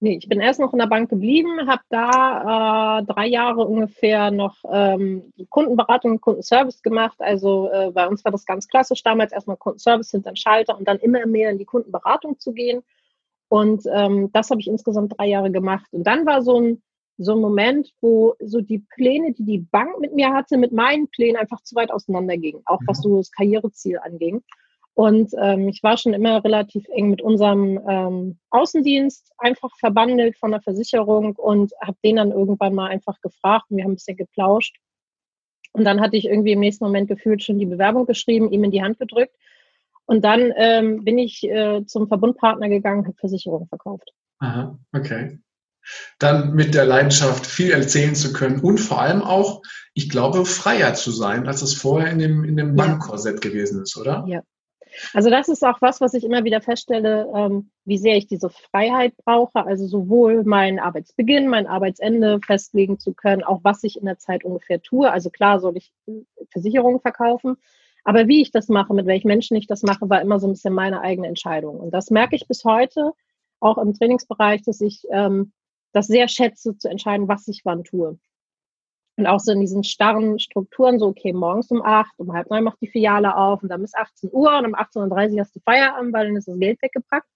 Nee, 0.03 0.17
ich 0.17 0.27
bin 0.27 0.41
erst 0.41 0.59
noch 0.59 0.73
in 0.73 0.79
der 0.79 0.88
Bank 0.88 1.11
geblieben, 1.11 1.67
habe 1.67 1.83
da 1.89 3.00
äh, 3.00 3.05
drei 3.05 3.27
Jahre 3.27 3.65
ungefähr 3.65 4.31
noch 4.31 4.55
ähm, 4.67 5.31
Kundenberatung 5.50 6.13
und 6.13 6.21
Kundenservice 6.21 6.81
gemacht. 6.81 7.17
Also 7.19 7.69
äh, 7.71 7.91
bei 7.91 8.07
uns 8.07 8.25
war 8.25 8.31
das 8.31 8.47
ganz 8.47 8.67
klassisch 8.67 9.03
damals 9.03 9.31
erstmal 9.31 9.57
Kundenservice 9.57 10.09
hinter 10.09 10.31
den 10.31 10.38
Schalter 10.38 10.75
und 10.75 10.88
dann 10.88 10.97
immer 10.97 11.27
mehr 11.27 11.51
in 11.51 11.59
die 11.59 11.65
Kundenberatung 11.65 12.39
zu 12.39 12.51
gehen. 12.51 12.81
Und 13.47 13.83
ähm, 13.93 14.31
das 14.33 14.50
habe 14.50 14.59
ich 14.59 14.67
insgesamt 14.67 15.13
drei 15.19 15.27
Jahre 15.27 15.51
gemacht. 15.51 15.85
Und 15.91 16.07
dann 16.07 16.25
war 16.25 16.41
so 16.41 16.59
ein, 16.59 16.81
so 17.19 17.33
ein 17.33 17.39
Moment, 17.39 17.93
wo 18.01 18.33
so 18.39 18.59
die 18.59 18.79
Pläne, 18.79 19.33
die 19.33 19.45
die 19.45 19.59
Bank 19.59 20.00
mit 20.00 20.15
mir 20.15 20.33
hatte, 20.33 20.57
mit 20.57 20.71
meinen 20.71 21.09
Plänen 21.09 21.38
einfach 21.38 21.61
zu 21.61 21.75
weit 21.75 21.91
auseinandergingen, 21.91 22.63
auch 22.65 22.79
was 22.88 22.97
mhm. 23.00 23.03
so 23.03 23.17
das 23.17 23.31
Karriereziel 23.31 24.00
anging. 24.00 24.41
Und 25.01 25.31
ähm, 25.41 25.67
ich 25.67 25.81
war 25.81 25.98
schon 25.98 26.13
immer 26.13 26.43
relativ 26.43 26.88
eng 26.89 27.10
mit 27.10 27.24
unserem 27.24 27.79
ähm, 27.89 28.38
Außendienst 28.51 29.31
einfach 29.39 29.75
verbandelt 29.79 30.38
von 30.38 30.51
der 30.51 30.62
Versicherung 30.62 31.36
und 31.38 31.72
habe 31.84 31.98
den 32.05 32.17
dann 32.17 32.29
irgendwann 32.29 32.75
mal 32.75 32.91
einfach 32.91 33.20
gefragt 33.22 33.65
und 33.70 33.77
wir 33.77 33.84
haben 33.84 33.93
ein 33.93 33.96
bisschen 33.96 34.15
geplauscht. 34.15 34.77
Und 35.72 35.86
dann 35.86 36.01
hatte 36.01 36.17
ich 36.17 36.25
irgendwie 36.25 36.51
im 36.51 36.60
nächsten 36.60 36.84
Moment 36.84 37.08
gefühlt 37.08 37.41
schon 37.41 37.58
die 37.58 37.65
Bewerbung 37.65 38.05
geschrieben, 38.05 38.51
ihm 38.51 38.63
in 38.63 38.70
die 38.70 38.84
Hand 38.84 39.00
gedrückt. 39.00 39.36
Und 40.05 40.24
dann 40.24 40.53
ähm, 40.55 41.03
bin 41.03 41.17
ich 41.17 41.50
äh, 41.50 41.84
zum 41.88 42.08
Verbundpartner 42.08 42.70
gegangen, 42.70 43.08
habe 43.08 43.17
Versicherungen 43.17 43.67
verkauft. 43.70 44.12
Aha, 44.38 44.77
okay. 44.93 45.39
Dann 46.20 46.53
mit 46.53 46.75
der 46.75 46.86
Leidenschaft 46.86 47.48
viel 47.48 47.72
erzählen 47.72 48.13
zu 48.13 48.34
können 48.34 48.60
und 48.60 48.77
vor 48.77 49.01
allem 49.01 49.24
auch, 49.24 49.63
ich 49.96 50.12
glaube, 50.12 50.46
freier 50.46 50.93
zu 50.93 51.10
sein, 51.10 51.48
als 51.48 51.63
es 51.63 51.74
vorher 51.74 52.12
in 52.12 52.20
dem, 52.20 52.43
in 52.43 52.55
dem 52.55 52.75
Bankkorsett 52.75 53.41
gewesen 53.41 53.81
ist, 53.81 53.98
oder? 53.98 54.25
Ja, 54.27 54.43
also 55.13 55.29
das 55.29 55.50
ist 55.50 55.63
auch 55.63 55.81
was, 55.81 56.01
was 56.01 56.13
ich 56.13 56.24
immer 56.24 56.43
wieder 56.43 56.62
feststelle, 56.62 57.29
ähm, 57.36 57.71
wie 57.86 57.98
sehr 57.98 58.17
ich 58.17 58.27
diese 58.27 58.50
Freiheit 58.50 59.15
brauche, 59.17 59.65
also 59.65 59.88
sowohl 59.88 60.43
meinen 60.43 60.79
Arbeitsbeginn, 60.79 61.48
mein 61.48 61.67
Arbeitsende 61.67 62.39
festlegen 62.45 63.00
zu 63.00 63.13
können, 63.13 63.43
auch 63.43 63.62
was 63.63 63.83
ich 63.83 63.98
in 63.98 64.05
der 64.05 64.17
Zeit 64.17 64.43
ungefähr 64.43 64.81
tue. 64.81 65.12
Also 65.12 65.29
klar 65.29 65.60
soll 65.60 65.77
ich 65.77 65.93
Versicherungen 66.51 67.00
verkaufen, 67.00 67.57
aber 68.03 68.27
wie 68.27 68.41
ich 68.41 68.51
das 68.51 68.67
mache, 68.67 68.93
mit 68.93 69.05
welchen 69.05 69.27
Menschen 69.27 69.57
ich 69.57 69.67
das 69.67 69.83
mache, 69.83 70.10
war 70.10 70.21
immer 70.21 70.39
so 70.39 70.48
ein 70.48 70.53
bisschen 70.53 70.74
meine 70.74 71.01
eigene 71.01 71.27
Entscheidung. 71.27 71.79
Und 71.79 71.91
das 71.91 72.10
merke 72.10 72.36
ich 72.36 72.48
bis 72.48 72.63
heute, 72.65 73.13
auch 73.60 73.77
im 73.77 73.93
Trainingsbereich, 73.93 74.63
dass 74.63 74.81
ich 74.81 75.03
ähm, 75.12 75.53
das 75.93 76.07
sehr 76.07 76.27
schätze, 76.27 76.77
zu 76.77 76.89
entscheiden, 76.89 77.27
was 77.27 77.48
ich 77.48 77.62
wann 77.63 77.83
tue. 77.83 78.17
Und 79.21 79.27
auch 79.27 79.39
so 79.39 79.51
in 79.51 79.59
diesen 79.59 79.83
starren 79.83 80.39
Strukturen, 80.39 80.97
so, 80.97 81.09
okay, 81.09 81.31
morgens 81.31 81.69
um 81.69 81.83
acht, 81.83 82.11
um 82.17 82.33
halb 82.33 82.49
neun 82.49 82.63
macht 82.63 82.81
die 82.81 82.87
Filiale 82.87 83.37
auf 83.37 83.61
und 83.61 83.69
dann 83.69 83.83
bis 83.83 83.93
18 83.93 84.31
Uhr 84.33 84.57
und 84.57 84.65
um 84.65 84.73
18.30 84.73 85.33
Uhr 85.33 85.41
hast 85.41 85.55
du 85.55 85.59
Feierabend, 85.59 86.11
weil 86.11 86.25
dann 86.25 86.37
ist 86.37 86.47
das 86.47 86.57
Geld 86.57 86.81
weggepackt. 86.81 87.27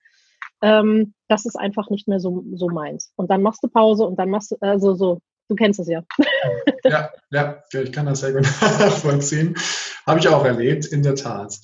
Ähm, 0.63 1.13
das 1.27 1.45
ist 1.45 1.55
einfach 1.55 1.91
nicht 1.91 2.07
mehr 2.07 2.19
so, 2.19 2.43
so 2.55 2.69
meins. 2.69 3.13
Und 3.17 3.29
dann 3.29 3.43
machst 3.43 3.63
du 3.63 3.67
Pause 3.67 4.03
und 4.05 4.17
dann 4.17 4.31
machst 4.31 4.49
du, 4.49 4.55
also 4.61 4.95
so, 4.95 5.21
du 5.47 5.53
kennst 5.53 5.79
es 5.79 5.87
ja. 5.87 6.01
ja, 6.85 7.11
ja, 7.29 7.61
ich 7.71 7.91
kann 7.91 8.07
das 8.07 8.21
sehr 8.21 8.33
gut 8.33 8.45
nachvollziehen. 8.61 9.55
Habe 10.07 10.17
ich 10.17 10.27
auch 10.27 10.43
erlebt, 10.43 10.87
in 10.87 11.03
der 11.03 11.13
Tat. 11.13 11.55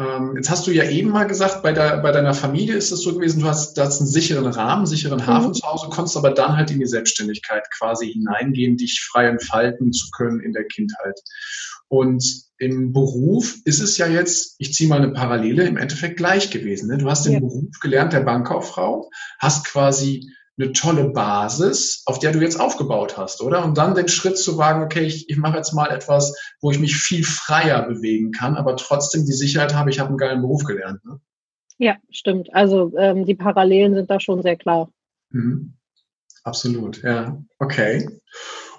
Ähm, 0.00 0.32
jetzt 0.34 0.48
hast 0.48 0.66
du 0.66 0.70
ja 0.70 0.88
eben 0.88 1.10
mal 1.10 1.24
gesagt, 1.26 1.62
bei, 1.62 1.72
der, 1.72 1.98
bei 1.98 2.10
deiner 2.10 2.32
Familie 2.32 2.74
ist 2.74 2.90
es 2.90 3.02
so 3.02 3.14
gewesen, 3.14 3.40
du 3.40 3.46
hast, 3.46 3.76
du 3.76 3.82
hast 3.82 4.00
einen 4.00 4.08
sicheren 4.08 4.46
Rahmen, 4.46 4.78
einen 4.78 4.86
sicheren 4.86 5.26
Hafen 5.26 5.48
mhm. 5.48 5.54
zu 5.54 5.66
Hause, 5.66 5.88
konntest 5.90 6.16
aber 6.16 6.30
dann 6.30 6.56
halt 6.56 6.70
in 6.70 6.80
die 6.80 6.86
Selbstständigkeit 6.86 7.64
quasi 7.76 8.10
hineingehen, 8.10 8.78
dich 8.78 9.00
frei 9.02 9.26
entfalten 9.26 9.92
zu 9.92 10.10
können 10.10 10.40
in 10.40 10.54
der 10.54 10.64
Kindheit. 10.64 11.20
Und 11.88 12.24
im 12.56 12.92
Beruf 12.92 13.56
ist 13.64 13.80
es 13.80 13.98
ja 13.98 14.06
jetzt, 14.06 14.54
ich 14.58 14.72
ziehe 14.72 14.88
mal 14.88 15.02
eine 15.02 15.12
Parallele, 15.12 15.64
im 15.66 15.76
Endeffekt 15.76 16.16
gleich 16.16 16.50
gewesen. 16.50 16.88
Ne? 16.88 16.98
Du 16.98 17.10
hast 17.10 17.26
den 17.26 17.34
ja. 17.34 17.40
Beruf 17.40 17.78
gelernt 17.80 18.12
der 18.12 18.20
Bankkauffrau, 18.20 19.10
hast 19.38 19.66
quasi 19.66 20.32
eine 20.60 20.72
tolle 20.72 21.10
Basis, 21.10 22.02
auf 22.06 22.18
der 22.18 22.32
du 22.32 22.40
jetzt 22.40 22.60
aufgebaut 22.60 23.16
hast, 23.16 23.40
oder? 23.40 23.64
Und 23.64 23.78
dann 23.78 23.94
den 23.94 24.08
Schritt 24.08 24.38
zu 24.38 24.58
wagen, 24.58 24.82
okay, 24.82 25.04
ich, 25.04 25.28
ich 25.28 25.36
mache 25.36 25.56
jetzt 25.56 25.72
mal 25.72 25.90
etwas, 25.90 26.36
wo 26.60 26.70
ich 26.70 26.78
mich 26.78 26.96
viel 26.96 27.24
freier 27.24 27.82
bewegen 27.86 28.32
kann, 28.32 28.56
aber 28.56 28.76
trotzdem 28.76 29.24
die 29.24 29.32
Sicherheit 29.32 29.74
habe, 29.74 29.90
ich 29.90 29.98
habe 29.98 30.08
einen 30.08 30.18
geilen 30.18 30.40
Beruf 30.40 30.64
gelernt. 30.64 31.04
Ne? 31.04 31.20
Ja, 31.78 31.96
stimmt. 32.10 32.52
Also 32.52 32.92
ähm, 32.96 33.24
die 33.24 33.34
Parallelen 33.34 33.94
sind 33.94 34.10
da 34.10 34.20
schon 34.20 34.42
sehr 34.42 34.56
klar. 34.56 34.90
Mhm. 35.30 35.74
Absolut, 36.44 37.02
ja. 37.02 37.42
Okay. 37.58 38.08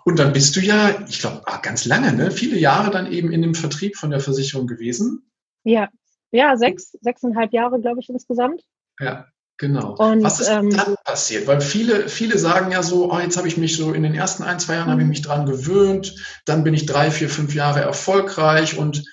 Und 0.04 0.20
dann 0.20 0.34
bist 0.34 0.56
du 0.56 0.62
ja, 0.62 1.04
ich 1.08 1.20
glaube, 1.20 1.42
ah, 1.46 1.60
ganz 1.62 1.86
lange, 1.86 2.14
ne? 2.14 2.32
Viele 2.32 2.58
Jahre 2.58 2.90
dann 2.90 3.12
eben 3.12 3.32
in 3.32 3.42
dem 3.42 3.54
Vertrieb 3.54 3.96
von 3.96 4.10
der 4.10 4.20
Versicherung 4.20 4.66
gewesen. 4.66 5.32
Ja, 5.64 5.90
ja, 6.32 6.58
sechs, 6.58 6.92
sechseinhalb 7.02 7.54
Jahre, 7.54 7.80
glaube 7.80 8.00
ich, 8.00 8.10
insgesamt. 8.10 8.64
Ja. 9.00 9.28
Genau. 9.62 9.96
Und, 9.96 10.24
Was 10.24 10.40
ist 10.40 10.50
ähm, 10.50 10.72
dann 10.72 10.96
passiert? 11.06 11.46
Weil 11.46 11.62
viele, 11.62 12.10
viele 12.10 12.40
sagen 12.40 12.72
ja 12.72 12.82
so, 12.82 13.14
oh, 13.14 13.20
jetzt 13.20 13.38
habe 13.38 13.48
ich 13.48 13.58
mich 13.58 13.78
so 13.78 13.94
in 13.94 14.02
den 14.02 14.16
ersten 14.16 14.42
ein, 14.42 14.60
zwei 14.60 14.74
Jahren 14.74 14.90
habe 14.90 15.02
ich 15.02 15.06
mhm. 15.06 15.12
mich 15.12 15.22
dran 15.22 15.46
gewöhnt, 15.46 16.16
dann 16.48 16.64
bin 16.64 16.74
ich 16.74 16.88
drei, 16.88 17.12
vier, 17.12 17.30
fünf 17.30 17.54
Jahre 17.54 17.82
erfolgreich. 17.82 18.80
Und 18.80 19.06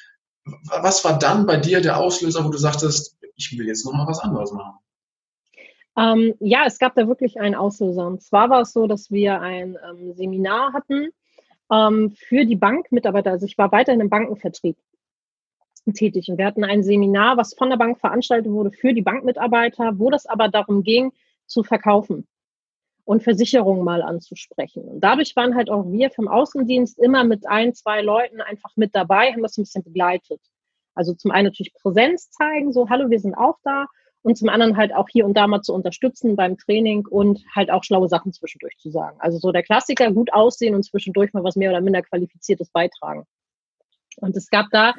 was 0.64 1.04
war 1.04 1.18
dann 1.18 1.44
bei 1.44 1.58
dir 1.58 1.82
der 1.82 1.98
Auslöser, 1.98 2.46
wo 2.46 2.48
du 2.48 2.56
sagtest, 2.56 3.18
ich 3.36 3.58
will 3.58 3.66
jetzt 3.66 3.84
nochmal 3.84 4.06
was 4.06 4.20
anderes 4.20 4.50
machen? 4.52 4.78
Ähm, 5.98 6.34
ja, 6.40 6.60
es 6.64 6.78
gab 6.78 6.94
da 6.94 7.06
wirklich 7.06 7.38
einen 7.38 7.54
Auslöser. 7.54 8.06
Und 8.06 8.22
zwar 8.22 8.48
war 8.48 8.62
es 8.62 8.72
so, 8.72 8.86
dass 8.86 9.10
wir 9.10 9.42
ein 9.42 9.76
ähm, 9.86 10.14
Seminar 10.14 10.72
hatten 10.72 11.08
ähm, 11.70 12.14
für 12.16 12.46
die 12.46 12.56
Bankmitarbeiter. 12.56 13.32
Also 13.32 13.44
ich 13.44 13.58
war 13.58 13.70
weiterhin 13.70 14.00
im 14.00 14.08
Bankenvertrieb 14.08 14.78
tätig. 15.94 16.28
Und 16.28 16.38
wir 16.38 16.46
hatten 16.46 16.64
ein 16.64 16.82
Seminar, 16.82 17.36
was 17.36 17.54
von 17.54 17.70
der 17.70 17.76
Bank 17.76 17.98
veranstaltet 17.98 18.50
wurde 18.50 18.70
für 18.70 18.92
die 18.92 19.02
Bankmitarbeiter, 19.02 19.98
wo 19.98 20.10
das 20.10 20.26
aber 20.26 20.48
darum 20.48 20.82
ging, 20.82 21.12
zu 21.46 21.62
verkaufen 21.62 22.26
und 23.04 23.22
Versicherungen 23.22 23.84
mal 23.84 24.02
anzusprechen. 24.02 24.84
Und 24.84 25.00
dadurch 25.00 25.34
waren 25.34 25.54
halt 25.54 25.70
auch 25.70 25.90
wir 25.90 26.10
vom 26.10 26.28
Außendienst 26.28 26.98
immer 26.98 27.24
mit 27.24 27.46
ein, 27.46 27.74
zwei 27.74 28.02
Leuten 28.02 28.42
einfach 28.42 28.76
mit 28.76 28.94
dabei, 28.94 29.32
haben 29.32 29.42
das 29.42 29.56
ein 29.56 29.62
bisschen 29.62 29.82
begleitet. 29.82 30.40
Also 30.94 31.14
zum 31.14 31.30
einen 31.30 31.46
natürlich 31.46 31.72
Präsenz 31.72 32.30
zeigen, 32.30 32.72
so, 32.72 32.90
hallo, 32.90 33.08
wir 33.08 33.20
sind 33.20 33.34
auch 33.34 33.56
da. 33.64 33.86
Und 34.20 34.36
zum 34.36 34.48
anderen 34.48 34.76
halt 34.76 34.92
auch 34.92 35.08
hier 35.08 35.24
und 35.24 35.34
da 35.34 35.46
mal 35.46 35.62
zu 35.62 35.72
unterstützen 35.72 36.36
beim 36.36 36.58
Training 36.58 37.06
und 37.06 37.42
halt 37.54 37.70
auch 37.70 37.82
schlaue 37.82 38.08
Sachen 38.08 38.32
zwischendurch 38.32 38.76
zu 38.76 38.90
sagen. 38.90 39.16
Also 39.20 39.38
so 39.38 39.52
der 39.52 39.62
Klassiker, 39.62 40.12
gut 40.12 40.32
aussehen 40.32 40.74
und 40.74 40.82
zwischendurch 40.82 41.32
mal 41.32 41.44
was 41.44 41.56
mehr 41.56 41.70
oder 41.70 41.80
minder 41.80 42.02
qualifiziertes 42.02 42.70
beitragen. 42.70 43.24
Und 44.16 44.36
es 44.36 44.50
gab 44.50 44.66
da 44.70 44.94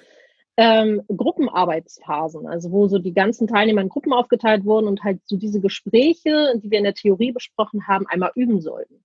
ähm, 0.59 1.01
Gruppenarbeitsphasen, 1.07 2.45
also 2.45 2.69
wo 2.73 2.89
so 2.89 2.99
die 2.99 3.13
ganzen 3.13 3.47
Teilnehmer 3.47 3.79
in 3.79 3.87
Gruppen 3.87 4.11
aufgeteilt 4.11 4.65
wurden 4.65 4.87
und 4.87 5.05
halt 5.05 5.21
so 5.23 5.37
diese 5.37 5.61
Gespräche, 5.61 6.59
die 6.61 6.69
wir 6.69 6.79
in 6.79 6.83
der 6.83 6.95
Theorie 6.95 7.31
besprochen 7.31 7.87
haben, 7.87 8.05
einmal 8.07 8.33
üben 8.35 8.59
sollten. 8.59 9.01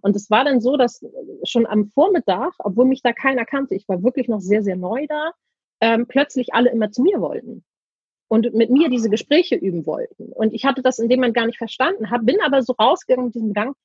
Und 0.00 0.16
es 0.16 0.30
war 0.30 0.46
dann 0.46 0.62
so, 0.62 0.78
dass 0.78 1.04
schon 1.44 1.66
am 1.66 1.88
Vormittag, 1.88 2.54
obwohl 2.58 2.86
mich 2.86 3.02
da 3.02 3.12
keiner 3.12 3.44
kannte, 3.44 3.74
ich 3.74 3.86
war 3.86 4.02
wirklich 4.02 4.28
noch 4.28 4.40
sehr, 4.40 4.62
sehr 4.62 4.76
neu 4.76 5.06
da, 5.06 5.32
ähm, 5.82 6.06
plötzlich 6.08 6.54
alle 6.54 6.70
immer 6.70 6.90
zu 6.90 7.02
mir 7.02 7.20
wollten 7.20 7.64
und 8.28 8.54
mit 8.54 8.70
mir 8.70 8.88
diese 8.88 9.10
Gespräche 9.10 9.56
üben 9.56 9.84
wollten. 9.84 10.32
Und 10.32 10.54
ich 10.54 10.64
hatte 10.64 10.80
das 10.80 10.98
in 10.98 11.10
dem 11.10 11.20
Moment 11.20 11.36
gar 11.36 11.44
nicht 11.44 11.58
verstanden, 11.58 12.10
hab, 12.10 12.24
bin 12.24 12.40
aber 12.42 12.62
so 12.62 12.72
rausgegangen 12.72 13.26
mit 13.26 13.34
diesem 13.34 13.52
Gang, 13.52 13.76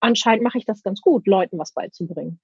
anscheinend 0.00 0.42
mache 0.42 0.58
ich 0.58 0.64
das 0.64 0.82
ganz 0.82 1.00
gut, 1.00 1.28
Leuten 1.28 1.56
was 1.56 1.72
beizubringen. 1.72 2.40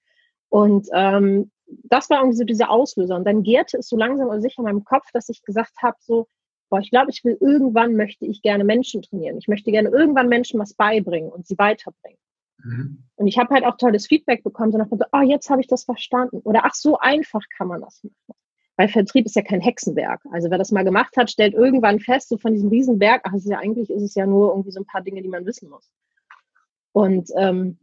Und 0.50 0.88
ähm, 0.92 1.50
das 1.84 2.10
war 2.10 2.18
irgendwie 2.18 2.36
so 2.36 2.44
dieser 2.44 2.70
Auslöser. 2.70 3.16
Und 3.16 3.24
dann 3.24 3.42
gärte 3.42 3.78
es 3.78 3.88
so 3.88 3.96
langsam 3.96 4.28
und 4.28 4.42
sicher 4.42 4.58
in 4.58 4.64
meinem 4.64 4.84
Kopf, 4.84 5.06
dass 5.12 5.28
ich 5.28 5.42
gesagt 5.42 5.72
habe, 5.82 5.96
so, 6.00 6.26
boah, 6.68 6.80
ich 6.80 6.90
glaube, 6.90 7.10
ich 7.10 7.24
will 7.24 7.38
irgendwann 7.40 7.94
möchte 7.96 8.26
ich 8.26 8.42
gerne 8.42 8.64
Menschen 8.64 9.02
trainieren. 9.02 9.38
Ich 9.38 9.48
möchte 9.48 9.70
gerne 9.70 9.88
irgendwann 9.88 10.28
Menschen 10.28 10.60
was 10.60 10.74
beibringen 10.74 11.30
und 11.30 11.46
sie 11.46 11.58
weiterbringen. 11.58 12.18
Mhm. 12.62 13.04
Und 13.16 13.26
ich 13.26 13.38
habe 13.38 13.54
halt 13.54 13.64
auch 13.64 13.76
tolles 13.76 14.06
Feedback 14.06 14.42
bekommen, 14.42 14.72
so 14.72 14.78
nach 14.78 14.88
dem 14.88 15.00
oh, 15.12 15.22
jetzt 15.22 15.50
habe 15.50 15.60
ich 15.60 15.68
das 15.68 15.84
verstanden. 15.84 16.40
Oder 16.44 16.64
ach, 16.64 16.74
so 16.74 16.98
einfach 16.98 17.42
kann 17.56 17.68
man 17.68 17.80
das 17.80 18.02
machen. 18.02 18.38
Weil 18.76 18.88
Vertrieb 18.88 19.26
ist 19.26 19.36
ja 19.36 19.42
kein 19.42 19.60
Hexenwerk. 19.60 20.22
Also 20.32 20.50
wer 20.50 20.58
das 20.58 20.72
mal 20.72 20.84
gemacht 20.84 21.16
hat, 21.16 21.30
stellt 21.30 21.54
irgendwann 21.54 22.00
fest, 22.00 22.30
so 22.30 22.38
von 22.38 22.52
diesem 22.52 22.70
Riesenberg, 22.70 23.22
ach, 23.24 23.34
ist 23.34 23.46
ja 23.46 23.58
eigentlich 23.58 23.90
ist 23.90 24.02
es 24.02 24.14
ja 24.14 24.26
nur 24.26 24.50
irgendwie 24.50 24.70
so 24.70 24.80
ein 24.80 24.86
paar 24.86 25.02
Dinge, 25.02 25.22
die 25.22 25.28
man 25.28 25.44
wissen 25.44 25.68
muss. 25.68 25.90
Und 26.92 27.30
ähm, 27.36 27.78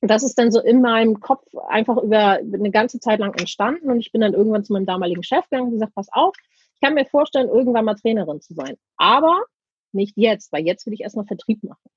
das 0.00 0.22
ist 0.22 0.38
dann 0.38 0.50
so 0.50 0.60
in 0.60 0.80
meinem 0.80 1.20
Kopf 1.20 1.46
einfach 1.68 1.98
über 1.98 2.38
eine 2.38 2.70
ganze 2.70 3.00
Zeit 3.00 3.20
lang 3.20 3.34
entstanden 3.34 3.90
und 3.90 4.00
ich 4.00 4.12
bin 4.12 4.22
dann 4.22 4.34
irgendwann 4.34 4.64
zu 4.64 4.72
meinem 4.72 4.86
damaligen 4.86 5.22
Chef 5.22 5.48
gegangen 5.48 5.66
und 5.66 5.72
gesagt, 5.72 5.94
pass 5.94 6.08
auf, 6.12 6.34
ich 6.74 6.80
kann 6.80 6.94
mir 6.94 7.04
vorstellen, 7.04 7.48
irgendwann 7.48 7.84
mal 7.84 7.94
Trainerin 7.94 8.40
zu 8.40 8.54
sein. 8.54 8.76
Aber 8.96 9.44
nicht 9.92 10.16
jetzt, 10.16 10.52
weil 10.52 10.64
jetzt 10.64 10.86
will 10.86 10.94
ich 10.94 11.02
erstmal 11.02 11.26
Vertrieb 11.26 11.62
machen. 11.62 11.90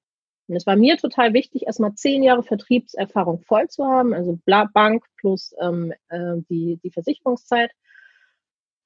Und 0.48 0.56
es 0.58 0.66
war 0.66 0.76
mir 0.76 0.98
total 0.98 1.34
wichtig, 1.34 1.66
erstmal 1.66 1.94
zehn 1.94 2.22
Jahre 2.22 2.44
Vertriebserfahrung 2.44 3.40
voll 3.40 3.70
zu 3.70 3.86
haben, 3.86 4.14
also 4.14 4.38
Bank 4.46 5.06
plus 5.18 5.56
ähm, 5.62 5.94
äh, 6.10 6.36
die, 6.50 6.80
die 6.84 6.92
Versicherungszeit, 6.92 7.72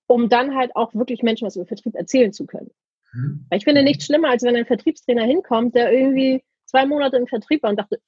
um 0.06 0.30
dann 0.30 0.56
halt 0.56 0.76
auch 0.76 0.94
wirklich 0.94 1.24
Menschen 1.24 1.48
was 1.48 1.56
über 1.56 1.66
Vertrieb 1.66 1.96
erzählen 1.96 2.32
zu 2.32 2.46
können. 2.46 2.70
Mhm. 3.14 3.48
Weil 3.50 3.58
ich 3.58 3.64
finde 3.64 3.82
nichts 3.82 4.06
schlimmer, 4.06 4.30
als 4.30 4.44
wenn 4.44 4.56
ein 4.56 4.68
Vertriebstrainer 4.68 5.24
hinkommt, 5.24 5.74
der 5.74 5.92
irgendwie 5.92 6.44
zwei 6.66 6.86
Monate 6.86 7.18
im 7.18 7.28
Vertrieb 7.28 7.64
war 7.64 7.72
und 7.72 7.80
dachte, 7.80 8.00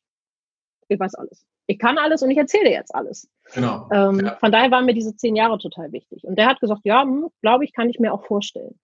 ich 0.90 1.00
weiß 1.00 1.16
alles. 1.16 1.46
Ich 1.68 1.78
kann 1.78 1.98
alles 1.98 2.22
und 2.24 2.32
ich 2.32 2.38
erzähle 2.38 2.72
jetzt 2.72 2.94
alles. 2.94 3.30
Genau. 3.54 3.88
Ähm, 3.92 4.26
ja. 4.26 4.36
Von 4.38 4.52
daher 4.52 4.72
waren 4.72 4.86
mir 4.86 4.94
diese 4.94 5.16
zehn 5.16 5.36
Jahre 5.36 5.60
total 5.60 5.92
wichtig. 5.92 6.24
Und 6.24 6.38
der 6.38 6.48
hat 6.48 6.60
gesagt, 6.60 6.82
ja, 6.84 7.04
hm, 7.04 7.30
glaube 7.42 7.64
ich, 7.64 7.74
kann 7.74 7.90
ich 7.90 8.00
mir 8.00 8.12
auch 8.12 8.26
vorstellen. 8.26 8.80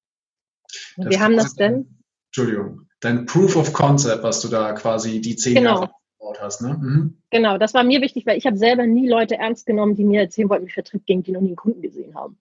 Und 0.97 1.09
wir 1.09 1.19
haben 1.19 1.35
das 1.35 1.55
denn. 1.55 1.99
Entschuldigung, 2.27 2.87
dein 2.99 3.25
Proof 3.25 3.55
of 3.55 3.73
Concept, 3.73 4.23
was 4.23 4.41
du 4.41 4.49
da 4.49 4.73
quasi 4.73 5.19
die 5.19 5.35
zehn 5.35 5.55
genau. 5.55 5.81
Jahre 5.81 5.91
aufgebaut 5.93 6.41
hast, 6.41 6.61
ne? 6.61 6.77
Mhm. 6.79 7.17
Genau, 7.31 7.57
das 7.57 7.73
war 7.73 7.83
mir 7.83 8.01
wichtig, 8.01 8.25
weil 8.25 8.37
ich 8.37 8.45
habe 8.45 8.57
selber 8.57 8.85
nie 8.85 9.07
Leute 9.07 9.35
ernst 9.35 9.65
genommen, 9.65 9.95
die 9.95 10.03
mir 10.03 10.21
erzählen 10.21 10.49
wollten, 10.49 10.67
wie 10.67 10.71
Vertrieb 10.71 11.05
ging, 11.05 11.23
die 11.23 11.31
noch 11.31 11.41
nie 11.41 11.49
einen 11.49 11.55
Kunden 11.55 11.81
gesehen 11.81 12.13
haben. 12.15 12.37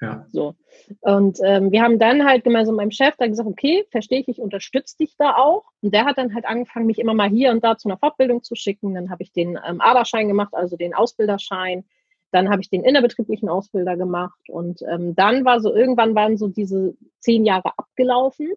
Ja. 0.00 0.24
So. 0.30 0.54
Und 1.00 1.38
ähm, 1.44 1.70
wir 1.72 1.82
haben 1.82 1.98
dann 1.98 2.24
halt 2.24 2.44
gemeinsam 2.44 2.76
mit 2.76 2.84
meinem 2.84 2.90
Chef 2.90 3.14
da 3.18 3.26
gesagt, 3.26 3.48
okay, 3.48 3.84
verstehe 3.90 4.20
ich, 4.20 4.28
ich 4.28 4.40
unterstütze 4.40 4.96
dich 4.96 5.14
da 5.18 5.34
auch. 5.34 5.64
Und 5.82 5.92
der 5.92 6.06
hat 6.06 6.16
dann 6.16 6.34
halt 6.34 6.46
angefangen, 6.46 6.86
mich 6.86 6.98
immer 6.98 7.14
mal 7.14 7.28
hier 7.28 7.50
und 7.50 7.62
da 7.62 7.76
zu 7.76 7.88
einer 7.88 7.98
Fortbildung 7.98 8.42
zu 8.42 8.54
schicken. 8.54 8.94
Dann 8.94 9.10
habe 9.10 9.22
ich 9.22 9.32
den 9.32 9.58
ähm, 9.66 9.80
ADA-Schein 9.80 10.28
gemacht, 10.28 10.54
also 10.54 10.76
den 10.76 10.94
Ausbilderschein. 10.94 11.84
Dann 12.32 12.48
habe 12.48 12.62
ich 12.62 12.70
den 12.70 12.84
innerbetrieblichen 12.84 13.48
Ausbilder 13.48 13.96
gemacht. 13.96 14.40
Und 14.48 14.82
ähm, 14.90 15.14
dann 15.14 15.44
war 15.44 15.60
so, 15.60 15.74
irgendwann 15.74 16.14
waren 16.14 16.38
so 16.38 16.48
diese 16.48 16.94
zehn 17.18 17.44
Jahre 17.44 17.76
abgelaufen. 17.76 18.48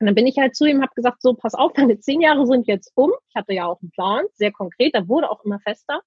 Und 0.00 0.06
dann 0.06 0.14
bin 0.14 0.26
ich 0.26 0.36
halt 0.36 0.56
zu 0.56 0.66
ihm, 0.66 0.82
habe 0.82 0.94
gesagt, 0.94 1.22
so, 1.22 1.32
pass 1.32 1.54
auf, 1.54 1.72
deine 1.74 1.98
zehn 1.98 2.20
Jahre 2.20 2.46
sind 2.46 2.66
jetzt 2.66 2.92
um. 2.94 3.12
Ich 3.28 3.36
hatte 3.36 3.54
ja 3.54 3.66
auch 3.66 3.80
einen 3.80 3.92
Plan, 3.92 4.24
sehr 4.34 4.52
konkret, 4.52 4.94
da 4.94 5.08
wurde 5.08 5.30
auch 5.30 5.44
immer 5.44 5.60
fester. 5.60 6.02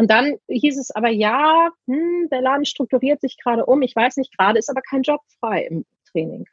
Und 0.00 0.10
dann 0.10 0.36
hieß 0.48 0.78
es 0.78 0.90
aber, 0.92 1.10
ja, 1.10 1.68
hm, 1.86 2.28
der 2.30 2.40
Laden 2.40 2.64
strukturiert 2.64 3.20
sich 3.20 3.36
gerade 3.36 3.66
um. 3.66 3.82
Ich 3.82 3.94
weiß 3.94 4.16
nicht, 4.16 4.34
gerade 4.34 4.58
ist 4.58 4.70
aber 4.70 4.80
kein 4.80 5.02
Job 5.02 5.20
frei 5.38 5.66
im 5.70 5.84
Training. 6.10 6.46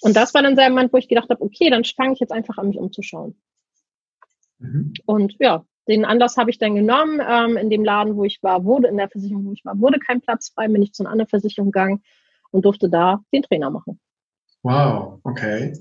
Und 0.00 0.16
das 0.16 0.32
war 0.32 0.42
dann 0.42 0.56
der 0.56 0.70
Moment, 0.70 0.94
wo 0.94 0.96
ich 0.96 1.08
gedacht 1.08 1.28
habe, 1.28 1.42
okay, 1.42 1.68
dann 1.68 1.84
fange 1.84 2.14
ich 2.14 2.20
jetzt 2.20 2.32
einfach 2.32 2.56
an, 2.56 2.68
mich 2.68 2.78
umzuschauen. 2.78 3.38
Mhm. 4.60 4.94
Und 5.04 5.36
ja, 5.40 5.66
den 5.88 6.06
Anlass 6.06 6.38
habe 6.38 6.48
ich 6.48 6.56
dann 6.56 6.74
genommen. 6.74 7.20
Ähm, 7.22 7.58
in 7.58 7.68
dem 7.68 7.84
Laden, 7.84 8.16
wo 8.16 8.24
ich 8.24 8.42
war, 8.42 8.64
wurde, 8.64 8.88
in 8.88 8.96
der 8.96 9.10
Versicherung, 9.10 9.44
wo 9.44 9.52
ich 9.52 9.66
war, 9.66 9.78
wurde 9.78 9.98
kein 9.98 10.22
Platz 10.22 10.52
frei, 10.54 10.68
bin 10.68 10.80
ich 10.80 10.94
zu 10.94 11.02
einer 11.02 11.12
anderen 11.12 11.28
Versicherung 11.28 11.70
gegangen 11.70 12.02
und 12.50 12.64
durfte 12.64 12.88
da 12.88 13.22
den 13.30 13.42
Trainer 13.42 13.68
machen. 13.68 14.00
Wow, 14.62 15.20
okay. 15.24 15.74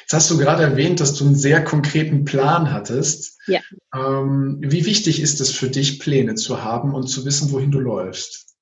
Jetzt 0.00 0.12
hast 0.12 0.30
du 0.30 0.38
gerade 0.38 0.62
erwähnt, 0.62 1.00
dass 1.00 1.14
du 1.14 1.24
einen 1.24 1.36
sehr 1.36 1.62
konkreten 1.62 2.24
Plan 2.24 2.72
hattest. 2.72 3.38
Ja. 3.46 3.60
Ähm, 3.94 4.58
wie 4.60 4.86
wichtig 4.86 5.20
ist 5.20 5.40
es 5.40 5.50
für 5.50 5.68
dich, 5.68 6.00
Pläne 6.00 6.34
zu 6.34 6.62
haben 6.62 6.94
und 6.94 7.06
zu 7.06 7.24
wissen, 7.24 7.52
wohin 7.52 7.70
du 7.70 7.78
läufst? 7.78 8.56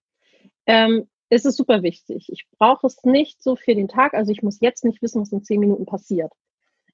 Ähm, 0.66 1.08
es 1.28 1.44
ist 1.44 1.56
super 1.56 1.82
wichtig. 1.82 2.28
Ich 2.30 2.46
brauche 2.58 2.86
es 2.86 3.02
nicht 3.04 3.42
so 3.42 3.56
für 3.56 3.74
den 3.74 3.88
Tag. 3.88 4.14
Also 4.14 4.30
ich 4.30 4.42
muss 4.42 4.60
jetzt 4.60 4.84
nicht 4.84 5.02
wissen, 5.02 5.20
was 5.20 5.32
in 5.32 5.42
zehn 5.42 5.60
Minuten 5.60 5.86
passiert. 5.86 6.32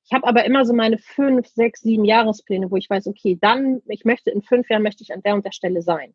Ich 0.05 0.13
habe 0.13 0.27
aber 0.27 0.45
immer 0.45 0.65
so 0.65 0.73
meine 0.73 0.99
fünf, 0.99 1.47
sechs, 1.47 1.81
sieben 1.81 2.05
Jahrespläne, 2.05 2.71
wo 2.71 2.77
ich 2.77 2.91
weiß, 2.91 3.07
okay, 3.07 3.39
dann, 3.41 3.83
ich 3.87 4.05
möchte 4.05 4.31
in 4.31 4.43
fünf 4.43 4.69
Jahren 4.69 4.83
möchte 4.83 5.03
ich 5.03 5.13
an 5.13 5.23
der 5.23 5.35
und 5.35 5.45
der 5.45 5.53
Stelle 5.53 5.83
sein. 5.83 6.15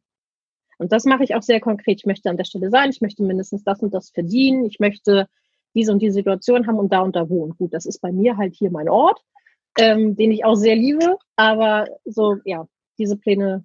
Und 0.78 0.92
das 0.92 1.06
mache 1.06 1.24
ich 1.24 1.36
auch 1.36 1.42
sehr 1.42 1.60
konkret. 1.60 2.00
Ich 2.00 2.06
möchte 2.06 2.30
an 2.30 2.38
der 2.38 2.44
Stelle 2.44 2.70
sein, 2.70 2.90
ich 2.90 3.02
möchte 3.02 3.24
mindestens 3.24 3.64
das 3.64 3.82
und 3.82 3.94
das 3.94 4.10
verdienen, 4.10 4.66
ich 4.66 4.80
möchte 4.80 5.28
diese 5.78 5.92
und 5.92 6.02
die 6.02 6.12
Situation 6.12 6.66
haben 6.66 6.80
und 6.80 6.92
da 6.92 7.02
und 7.02 7.16
da 7.16 7.30
wohnen. 7.30 7.56
Gut, 7.56 7.74
das 7.74 7.86
ist 7.86 8.00
bei 8.00 8.12
mir 8.12 8.36
halt 8.36 8.56
hier 8.56 8.72
mein 8.72 8.90
Ort, 8.90 9.22
ähm, 9.78 10.16
den 10.16 10.32
ich 10.32 10.44
auch 10.44 10.56
sehr 10.56 10.76
liebe, 10.76 11.18
aber 11.36 11.86
so, 12.04 12.38
ja, 12.46 12.68
diese 12.98 13.16
Pläne 13.16 13.64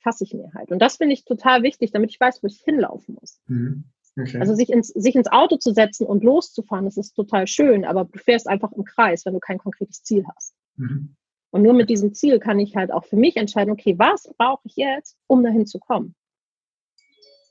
fasse 0.00 0.24
ich 0.24 0.34
mir 0.34 0.52
halt. 0.54 0.70
Und 0.70 0.80
das 0.80 0.96
finde 0.96 1.14
ich 1.14 1.24
total 1.24 1.62
wichtig, 1.62 1.90
damit 1.90 2.10
ich 2.10 2.20
weiß, 2.20 2.42
wo 2.42 2.46
ich 2.46 2.60
hinlaufen 2.62 3.16
muss. 3.18 3.40
Mhm. 3.46 3.84
Okay. 4.16 4.38
Also 4.38 4.54
sich 4.54 4.68
ins, 4.68 4.88
sich 4.88 5.16
ins 5.16 5.32
Auto 5.32 5.56
zu 5.56 5.72
setzen 5.72 6.06
und 6.06 6.22
loszufahren, 6.22 6.84
das 6.84 6.98
ist 6.98 7.14
total 7.14 7.46
schön, 7.46 7.84
aber 7.84 8.04
du 8.04 8.18
fährst 8.18 8.46
einfach 8.46 8.70
im 8.72 8.84
Kreis, 8.84 9.24
wenn 9.24 9.32
du 9.32 9.40
kein 9.40 9.58
konkretes 9.58 10.02
Ziel 10.04 10.24
hast. 10.36 10.54
Mhm. 10.76 11.16
Und 11.50 11.62
nur 11.62 11.72
mit 11.72 11.88
diesem 11.88 12.12
Ziel 12.12 12.38
kann 12.40 12.60
ich 12.60 12.76
halt 12.76 12.92
auch 12.92 13.04
für 13.04 13.16
mich 13.16 13.36
entscheiden, 13.36 13.72
okay, 13.72 13.98
was 13.98 14.30
brauche 14.36 14.62
ich 14.64 14.76
jetzt, 14.76 15.16
um 15.26 15.42
dahin 15.42 15.66
zu 15.66 15.78
kommen? 15.78 16.14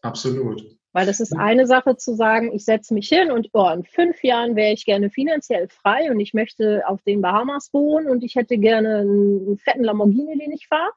Absolut. 0.01 0.63
Weil 0.93 1.07
das 1.07 1.19
ist 1.19 1.35
eine 1.35 1.65
Sache 1.65 1.97
zu 1.97 2.13
sagen, 2.13 2.53
ich 2.53 2.65
setze 2.65 2.93
mich 2.93 3.09
hin 3.09 3.31
und 3.31 3.49
oh, 3.53 3.69
in 3.69 3.83
fünf 3.83 4.23
Jahren 4.23 4.55
wäre 4.55 4.73
ich 4.73 4.85
gerne 4.85 5.09
finanziell 5.09 5.67
frei 5.67 6.11
und 6.11 6.19
ich 6.19 6.35
möchte 6.35 6.83
auf 6.87 7.01
den 7.01 7.21
Bahamas 7.21 7.73
wohnen 7.73 8.07
und 8.07 8.23
ich 8.23 8.35
hätte 8.35 8.57
gerne 8.59 8.99
einen 8.99 9.57
fetten 9.57 9.83
Lamborghini, 9.83 10.37
den 10.37 10.51
ich 10.51 10.67
fahre. 10.67 10.91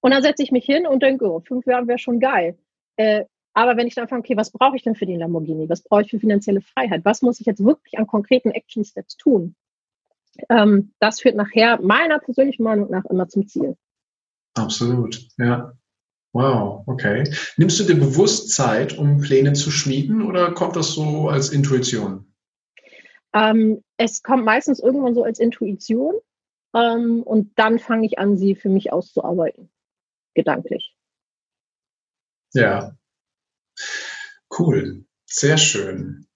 Und 0.00 0.12
dann 0.12 0.22
setze 0.22 0.42
ich 0.42 0.52
mich 0.52 0.64
hin 0.64 0.86
und 0.86 1.02
denke, 1.02 1.30
oh, 1.30 1.40
fünf 1.40 1.66
Jahre 1.66 1.86
wäre 1.86 1.98
schon 1.98 2.18
geil. 2.18 2.58
Äh, 2.96 3.24
aber 3.52 3.76
wenn 3.76 3.86
ich 3.86 3.94
dann 3.94 4.08
frage, 4.08 4.20
okay, 4.20 4.36
was 4.36 4.50
brauche 4.50 4.76
ich 4.76 4.82
denn 4.82 4.96
für 4.96 5.06
den 5.06 5.20
Lamborghini? 5.20 5.68
Was 5.68 5.82
brauche 5.82 6.02
ich 6.02 6.10
für 6.10 6.18
finanzielle 6.18 6.60
Freiheit? 6.60 7.04
Was 7.04 7.22
muss 7.22 7.40
ich 7.40 7.46
jetzt 7.46 7.64
wirklich 7.64 7.98
an 7.98 8.06
konkreten 8.06 8.50
Action 8.50 8.84
Steps 8.84 9.16
tun? 9.16 9.54
Ähm, 10.48 10.92
das 10.98 11.20
führt 11.20 11.36
nachher 11.36 11.80
meiner 11.80 12.18
persönlichen 12.18 12.64
Meinung 12.64 12.90
nach 12.90 13.04
immer 13.04 13.28
zum 13.28 13.46
Ziel. 13.46 13.76
Absolut, 14.54 15.28
ja. 15.38 15.72
Wow, 16.34 16.84
okay. 16.86 17.24
Nimmst 17.56 17.80
du 17.80 17.84
dir 17.84 17.94
bewusst 17.94 18.50
Zeit, 18.54 18.98
um 18.98 19.20
Pläne 19.20 19.54
zu 19.54 19.70
schmieden 19.70 20.20
oder 20.20 20.52
kommt 20.52 20.76
das 20.76 20.92
so 20.92 21.28
als 21.28 21.48
Intuition? 21.48 22.30
Ähm, 23.32 23.82
es 23.96 24.22
kommt 24.22 24.44
meistens 24.44 24.80
irgendwann 24.80 25.14
so 25.14 25.24
als 25.24 25.38
Intuition 25.38 26.14
ähm, 26.74 27.22
und 27.22 27.58
dann 27.58 27.78
fange 27.78 28.06
ich 28.06 28.18
an, 28.18 28.36
sie 28.36 28.54
für 28.54 28.68
mich 28.68 28.92
auszuarbeiten, 28.92 29.70
gedanklich. 30.34 30.94
Ja, 32.52 32.94
Cool, 34.56 35.04
sehr 35.26 35.58
schön. 35.58 36.26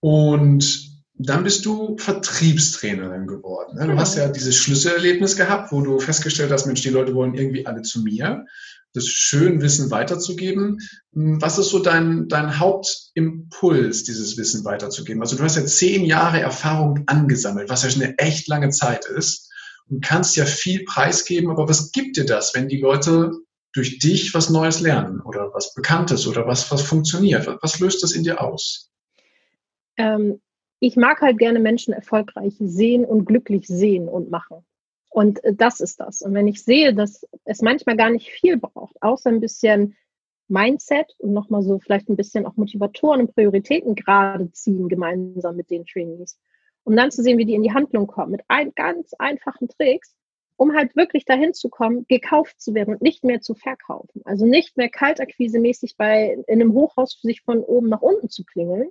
Und 0.00 0.91
dann 1.14 1.44
bist 1.44 1.64
du 1.66 1.96
Vertriebstrainerin 1.98 3.26
geworden. 3.26 3.76
Ne? 3.76 3.86
Du 3.86 3.98
hast 3.98 4.16
ja 4.16 4.28
dieses 4.28 4.56
Schlüsselerlebnis 4.56 5.36
gehabt, 5.36 5.72
wo 5.72 5.82
du 5.82 5.98
festgestellt 5.98 6.50
hast, 6.50 6.66
Mensch, 6.66 6.82
die 6.82 6.90
Leute 6.90 7.14
wollen 7.14 7.34
irgendwie 7.34 7.66
alle 7.66 7.82
zu 7.82 8.02
mir. 8.02 8.46
Das 8.94 9.08
schön 9.08 9.62
Wissen 9.62 9.90
weiterzugeben. 9.90 10.78
Was 11.12 11.58
ist 11.58 11.70
so 11.70 11.78
dein, 11.78 12.28
dein 12.28 12.58
Hauptimpuls, 12.58 14.04
dieses 14.04 14.36
Wissen 14.36 14.64
weiterzugeben? 14.64 15.22
Also 15.22 15.36
du 15.36 15.42
hast 15.42 15.56
ja 15.56 15.64
zehn 15.64 16.04
Jahre 16.04 16.40
Erfahrung 16.40 17.04
angesammelt, 17.06 17.70
was 17.70 17.84
ja 17.84 17.90
schon 17.90 18.02
eine 18.02 18.18
echt 18.18 18.48
lange 18.48 18.68
Zeit 18.70 19.06
ist 19.06 19.50
und 19.88 20.04
kannst 20.04 20.36
ja 20.36 20.44
viel 20.44 20.84
preisgeben. 20.84 21.50
Aber 21.50 21.68
was 21.68 21.92
gibt 21.92 22.16
dir 22.16 22.26
das, 22.26 22.54
wenn 22.54 22.68
die 22.68 22.80
Leute 22.80 23.32
durch 23.72 23.98
dich 23.98 24.34
was 24.34 24.50
Neues 24.50 24.80
lernen 24.80 25.20
oder 25.20 25.50
was 25.54 25.72
Bekanntes 25.74 26.26
oder 26.26 26.46
was, 26.46 26.70
was 26.70 26.82
funktioniert? 26.82 27.48
Was 27.62 27.80
löst 27.80 28.02
das 28.02 28.12
in 28.12 28.24
dir 28.24 28.42
aus? 28.42 28.90
Ähm, 29.96 30.40
ich 30.82 30.96
mag 30.96 31.20
halt 31.20 31.38
gerne 31.38 31.60
Menschen 31.60 31.94
erfolgreich 31.94 32.56
sehen 32.58 33.04
und 33.04 33.24
glücklich 33.24 33.68
sehen 33.68 34.08
und 34.08 34.32
machen. 34.32 34.64
Und 35.10 35.42
äh, 35.44 35.54
das 35.54 35.78
ist 35.78 36.00
das. 36.00 36.22
Und 36.22 36.34
wenn 36.34 36.48
ich 36.48 36.64
sehe, 36.64 36.92
dass 36.92 37.24
es 37.44 37.62
manchmal 37.62 37.96
gar 37.96 38.10
nicht 38.10 38.30
viel 38.30 38.56
braucht, 38.56 39.00
außer 39.00 39.30
ein 39.30 39.38
bisschen 39.38 39.96
Mindset 40.48 41.14
und 41.18 41.32
nochmal 41.32 41.62
so 41.62 41.78
vielleicht 41.78 42.08
ein 42.08 42.16
bisschen 42.16 42.46
auch 42.46 42.56
Motivatoren 42.56 43.20
und 43.20 43.32
Prioritäten 43.32 43.94
gerade 43.94 44.50
ziehen, 44.50 44.88
gemeinsam 44.88 45.54
mit 45.54 45.70
den 45.70 45.86
Trainees, 45.86 46.36
um 46.82 46.96
dann 46.96 47.12
zu 47.12 47.22
sehen, 47.22 47.38
wie 47.38 47.46
die 47.46 47.54
in 47.54 47.62
die 47.62 47.72
Handlung 47.72 48.08
kommen, 48.08 48.32
mit 48.32 48.42
ein, 48.48 48.72
ganz 48.74 49.14
einfachen 49.20 49.68
Tricks, 49.68 50.16
um 50.56 50.74
halt 50.74 50.96
wirklich 50.96 51.24
dahin 51.24 51.54
zu 51.54 51.68
kommen, 51.68 52.06
gekauft 52.08 52.60
zu 52.60 52.74
werden 52.74 52.94
und 52.94 53.02
nicht 53.02 53.22
mehr 53.22 53.40
zu 53.40 53.54
verkaufen. 53.54 54.22
Also 54.24 54.46
nicht 54.46 54.76
mehr 54.76 54.88
kaltakquisemäßig 54.88 55.96
bei 55.96 56.42
in 56.48 56.60
einem 56.60 56.72
Hochhaus 56.72 57.14
für 57.14 57.28
sich 57.28 57.42
von 57.42 57.60
oben 57.60 57.88
nach 57.88 58.02
unten 58.02 58.28
zu 58.28 58.42
klingeln, 58.42 58.90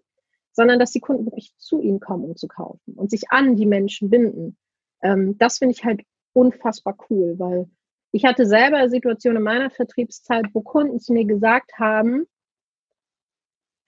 sondern 0.54 0.80
dass 0.80 0.92
die 0.92 1.00
Kunden 1.00 1.26
wirklich 1.26 1.54
zu 1.58 1.82
ihnen 1.82 2.00
kommen, 2.00 2.26
um 2.26 2.36
zu 2.36 2.48
kaufen 2.48 2.94
und 2.96 3.10
sich 3.10 3.30
an 3.30 3.56
die 3.56 3.66
Menschen 3.66 4.10
binden. 4.10 4.58
Ähm, 5.02 5.38
das 5.38 5.58
finde 5.58 5.76
ich 5.76 5.86
halt 5.86 6.02
unfassbar 6.34 6.98
cool, 7.10 7.36
weil 7.38 7.70
ich 8.12 8.26
hatte 8.26 8.46
selber 8.46 8.90
Situationen 8.90 9.38
in 9.38 9.44
meiner 9.44 9.70
Vertriebszeit, 9.70 10.46
wo 10.54 10.62
Kunden 10.62 11.00
zu 11.00 11.14
mir 11.14 11.26
gesagt 11.26 11.72
haben, 11.80 12.26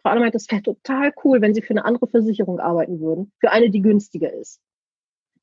Frau 0.01 0.09
Annemeit, 0.11 0.35
das 0.35 0.49
wäre 0.51 0.61
total 0.61 1.13
cool, 1.23 1.41
wenn 1.41 1.53
Sie 1.53 1.61
für 1.61 1.71
eine 1.71 1.85
andere 1.85 2.07
Versicherung 2.07 2.59
arbeiten 2.59 2.99
würden, 2.99 3.31
für 3.39 3.51
eine, 3.51 3.69
die 3.69 3.81
günstiger 3.81 4.33
ist 4.33 4.59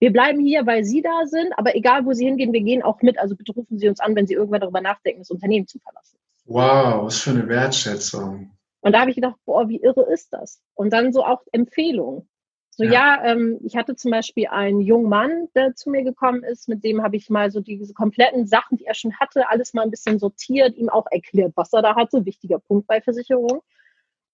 wir 0.01 0.13
bleiben 0.13 0.41
hier, 0.41 0.67
weil 0.67 0.85
Sie 0.85 1.03
da 1.03 1.27
sind, 1.27 1.53
aber 1.57 1.77
egal, 1.77 2.07
wo 2.07 2.13
Sie 2.13 2.25
hingehen, 2.25 2.53
wir 2.53 2.63
gehen 2.63 2.83
auch 2.83 3.03
mit. 3.03 3.19
Also 3.19 3.37
bitte 3.37 3.53
rufen 3.53 3.79
Sie 3.79 3.87
uns 3.89 4.01
an, 4.01 4.17
wenn 4.17 4.27
Sie 4.27 4.35
irgendwann 4.35 4.63
darüber 4.63 4.81
nachdenken, 4.81 5.21
das 5.21 5.31
Unternehmen 5.31 5.67
zu 5.67 5.79
verlassen. 5.79 6.19
Wow, 6.47 7.05
was 7.05 7.21
für 7.21 7.31
eine 7.31 7.47
Wertschätzung. 7.47 8.51
Und 8.81 8.93
da 8.93 9.01
habe 9.01 9.11
ich 9.11 9.17
gedacht, 9.17 9.37
boah, 9.45 9.69
wie 9.69 9.81
irre 9.81 10.11
ist 10.11 10.33
das? 10.33 10.63
Und 10.75 10.93
dann 10.93 11.13
so 11.13 11.25
auch 11.25 11.43
Empfehlungen. 11.53 12.29
So, 12.71 12.85
ja, 12.85 12.93
ja 12.93 13.25
ähm, 13.25 13.59
ich 13.63 13.77
hatte 13.77 13.95
zum 13.95 14.11
Beispiel 14.11 14.47
einen 14.47 14.81
jungen 14.81 15.09
Mann, 15.09 15.49
der 15.55 15.75
zu 15.75 15.91
mir 15.91 16.03
gekommen 16.03 16.43
ist, 16.43 16.69
mit 16.69 16.83
dem 16.83 17.03
habe 17.03 17.17
ich 17.17 17.29
mal 17.29 17.51
so 17.51 17.61
diese 17.61 17.93
kompletten 17.93 18.47
Sachen, 18.47 18.79
die 18.79 18.87
er 18.87 18.95
schon 18.95 19.19
hatte, 19.19 19.51
alles 19.51 19.75
mal 19.75 19.83
ein 19.83 19.91
bisschen 19.91 20.19
sortiert, 20.19 20.77
ihm 20.77 20.89
auch 20.89 21.07
erklärt, 21.11 21.53
was 21.57 21.73
er 21.73 21.83
da 21.83 21.95
hatte, 21.95 22.25
wichtiger 22.25 22.59
Punkt 22.59 22.87
bei 22.87 23.01
Versicherung, 23.01 23.61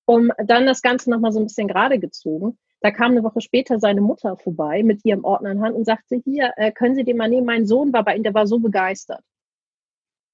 um 0.04 0.30
dann 0.44 0.66
das 0.66 0.82
Ganze 0.82 1.10
nochmal 1.10 1.32
so 1.32 1.40
ein 1.40 1.46
bisschen 1.46 1.66
gerade 1.66 1.98
gezogen. 1.98 2.58
Da 2.80 2.90
kam 2.90 3.12
eine 3.12 3.24
Woche 3.24 3.40
später 3.40 3.80
seine 3.80 4.00
Mutter 4.00 4.36
vorbei 4.36 4.82
mit 4.82 5.04
ihrem 5.04 5.24
Ordner 5.24 5.50
in 5.50 5.62
Hand 5.62 5.74
und 5.74 5.84
sagte, 5.84 6.16
hier, 6.16 6.52
äh, 6.56 6.70
können 6.70 6.94
Sie 6.94 7.04
den 7.04 7.16
mal 7.16 7.28
nehmen? 7.28 7.46
Mein 7.46 7.66
Sohn 7.66 7.92
war 7.92 8.04
bei 8.04 8.14
Ihnen, 8.14 8.22
der 8.22 8.34
war 8.34 8.46
so 8.46 8.58
begeistert. 8.58 9.24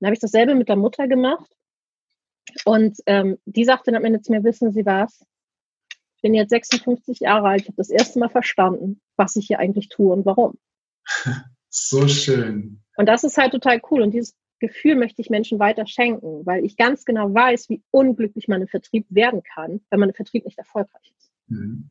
Dann 0.01 0.09
habe 0.09 0.14
ich 0.14 0.20
dasselbe 0.20 0.55
mit 0.55 0.68
der 0.68 0.77
Mutter 0.77 1.07
gemacht. 1.07 1.57
Und 2.65 2.99
ähm, 3.07 3.38
die 3.45 3.65
sagte 3.65 3.91
dann 3.91 4.01
am 4.01 4.05
Ende 4.05 4.21
zu 4.21 4.33
mir, 4.33 4.45
wissen 4.45 4.73
Sie 4.73 4.87
was? 4.87 5.25
Ich 6.17 6.23
bin 6.23 6.35
jetzt 6.35 6.51
56 6.51 7.21
Jahre 7.21 7.49
alt, 7.49 7.62
ich 7.62 7.69
habe 7.69 7.77
das 7.77 7.91
erste 7.91 8.19
Mal 8.19 8.29
verstanden, 8.29 9.01
was 9.17 9.37
ich 9.37 9.47
hier 9.47 9.59
eigentlich 9.59 9.88
tue 9.88 10.12
und 10.12 10.25
warum. 10.25 10.59
So 11.75 12.07
schön. 12.07 12.83
Und 12.99 13.07
das 13.07 13.25
ist 13.25 13.38
halt 13.38 13.53
total 13.53 13.81
cool. 13.91 14.03
Und 14.03 14.11
dieses 14.11 14.37
Gefühl 14.61 14.95
möchte 14.95 15.23
ich 15.23 15.31
Menschen 15.31 15.59
weiter 15.59 15.87
schenken, 15.87 16.45
weil 16.45 16.67
ich 16.67 16.77
ganz 16.77 17.07
genau 17.07 17.33
weiß, 17.33 17.71
wie 17.71 17.83
unglücklich 17.91 18.47
man 18.47 18.61
im 18.61 18.69
Vertrieb 18.69 19.07
werden 19.09 19.43
kann, 19.43 19.81
wenn 19.88 19.99
man 19.99 20.11
im 20.11 20.15
Vertrieb 20.15 20.45
nicht 20.45 20.59
erfolgreich 20.59 21.15
ist. 21.17 21.33
Mhm. 21.49 21.88